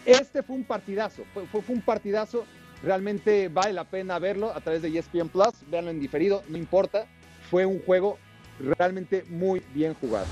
Este 0.05 0.43
fue 0.43 0.57
un 0.57 0.65
partidazo, 0.65 1.23
fue, 1.33 1.47
fue- 1.47 1.63
fue 1.63 1.75
un 1.77 1.81
partidazo. 1.81 2.45
Realmente 2.83 3.49
vale 3.49 3.73
la 3.73 3.85
pena 3.85 4.19
verlo 4.19 4.53
a 4.53 4.61
través 4.61 4.83
de 4.83 4.97
ESPN 4.97 5.29
Plus. 5.29 5.55
Veanlo 5.69 5.91
en 5.91 6.01
diferido, 6.01 6.43
no 6.49 6.57
importa. 6.59 7.07
Fue 7.51 7.65
un 7.67 7.81
juego 7.81 8.19
realmente 8.59 9.25
muy 9.29 9.63
bien 9.75 9.95
jugado. 9.95 10.27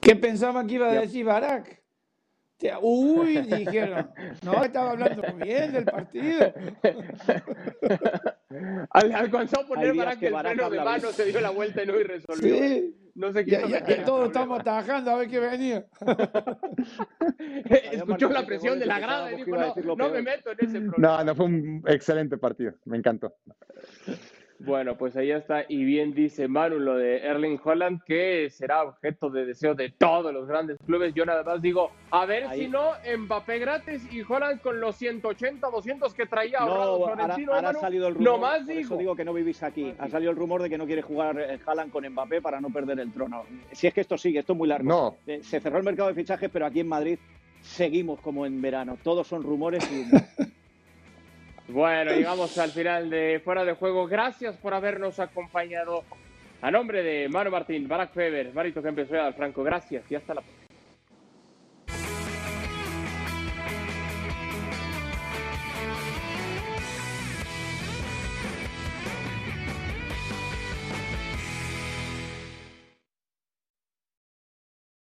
¿Qué 0.00 0.16
pensaba 0.16 0.66
que 0.66 0.74
iba 0.74 0.90
a 0.90 0.94
decir 0.94 1.24
Barak? 1.24 1.82
Te- 2.58 2.72
Uy, 2.82 3.38
dijeron. 3.42 4.10
No, 4.42 4.64
estaba 4.64 4.90
hablando 4.90 5.22
bien 5.44 5.72
del 5.72 5.84
partido. 5.84 6.52
Al- 8.90 9.12
Alcanzó 9.12 9.60
a 9.60 9.66
poner 9.66 9.94
para 9.96 10.12
que 10.14 10.20
que 10.20 10.26
el 10.28 10.36
freno 10.36 10.70
de 10.70 10.80
mano 10.80 11.10
se 11.12 11.26
dio 11.26 11.40
la 11.40 11.50
vuelta 11.50 11.82
y 11.84 11.86
no 11.86 11.96
y 11.98 12.02
resolvió. 12.04 12.54
Sí. 12.56 12.94
No 13.14 13.32
meter 13.32 13.66
ya 13.68 13.78
en 13.78 14.04
todos 14.04 14.26
estamos 14.28 14.62
tajando 14.62 15.10
a 15.10 15.16
ver 15.16 15.28
qué 15.28 15.40
venía. 15.40 15.84
Escuchó 17.92 18.28
la 18.28 18.46
presión 18.46 18.78
de 18.78 18.86
la 18.86 19.00
grada 19.00 19.32
y 19.32 19.36
dijo, 19.38 19.50
no, 19.56 19.74
no 19.96 20.08
me 20.10 20.22
meto 20.22 20.52
en 20.52 20.58
ese 20.60 20.80
problema. 20.80 21.16
No, 21.18 21.24
no 21.24 21.34
fue 21.34 21.46
un 21.46 21.82
excelente 21.88 22.38
partido. 22.38 22.74
Me 22.84 22.96
encantó. 22.96 23.34
Bueno, 24.60 24.96
pues 24.96 25.16
ahí 25.16 25.30
está. 25.30 25.64
Y 25.68 25.84
bien 25.84 26.12
dice 26.14 26.48
Manu 26.48 26.78
lo 26.78 26.96
de 26.96 27.18
Erling 27.18 27.60
Holland, 27.62 28.02
que 28.04 28.48
será 28.50 28.82
objeto 28.82 29.30
de 29.30 29.46
deseo 29.46 29.74
de 29.74 29.90
todos 29.90 30.32
los 30.32 30.48
grandes 30.48 30.78
clubes. 30.84 31.14
Yo 31.14 31.24
nada 31.24 31.44
más 31.44 31.62
digo, 31.62 31.90
a 32.10 32.26
ver 32.26 32.44
Ahí. 32.46 32.62
si 32.62 32.68
no, 32.68 32.90
Mbappé 33.18 33.58
gratis 33.60 34.06
y 34.12 34.22
Holland 34.22 34.60
con 34.60 34.80
los 34.80 34.96
180, 34.96 35.68
200 35.70 36.12
que 36.14 36.26
traía 36.26 36.58
No, 36.60 36.66
ahorrado 36.66 36.90
ahora, 37.06 37.14
Florentino. 37.24 37.54
ahora 37.54 37.70
ha 37.70 37.74
salido 37.74 38.08
el 38.08 38.14
rumor, 38.16 38.32
No 38.32 38.38
más 38.38 38.58
por 38.58 38.66
digo. 38.66 38.80
eso 38.80 38.96
digo 38.96 39.16
que 39.16 39.24
no 39.24 39.32
vivís 39.32 39.62
aquí. 39.62 39.94
Ha 39.98 40.08
salido 40.08 40.30
el 40.32 40.36
rumor 40.36 40.62
de 40.62 40.68
que 40.70 40.76
no 40.78 40.86
quiere 40.86 41.02
jugar 41.02 41.38
eh, 41.38 41.58
Haaland 41.64 41.92
con 41.92 42.04
Mbappé 42.08 42.42
para 42.42 42.60
no 42.60 42.70
perder 42.70 42.98
el 43.00 43.12
trono. 43.12 43.44
Si 43.72 43.86
es 43.86 43.94
que 43.94 44.00
esto 44.00 44.18
sigue, 44.18 44.40
esto 44.40 44.54
es 44.54 44.58
muy 44.58 44.68
largo. 44.68 44.88
No, 44.88 45.16
Eh, 45.26 45.40
Se 45.42 45.60
cerró 45.60 45.78
el 45.78 45.84
mercado 45.84 46.08
de 46.08 46.14
fichajes, 46.14 46.50
pero 46.52 46.66
aquí 46.66 46.80
en 46.80 46.88
Madrid 46.88 47.18
seguimos 47.60 48.20
como 48.20 48.44
en 48.44 48.60
verano. 48.60 48.98
Todos 49.04 49.26
son 49.28 49.42
rumores 49.42 49.88
y. 49.92 50.04
Bueno, 51.68 52.12
llegamos 52.12 52.56
al 52.56 52.70
final 52.70 53.10
de 53.10 53.40
Fuera 53.44 53.62
de 53.62 53.74
Juego. 53.74 54.06
Gracias 54.06 54.56
por 54.56 54.72
habernos 54.72 55.20
acompañado. 55.20 56.02
A 56.62 56.70
nombre 56.70 57.02
de 57.02 57.28
Manu 57.28 57.50
Martín, 57.50 57.86
Barack 57.86 58.12
Feber, 58.12 58.52
Marito 58.54 58.82
Kempes, 58.82 59.08
Franco. 59.36 59.62
Gracias 59.62 60.10
y 60.10 60.14
hasta 60.14 60.34
la 60.34 60.40
próxima. 60.40 60.67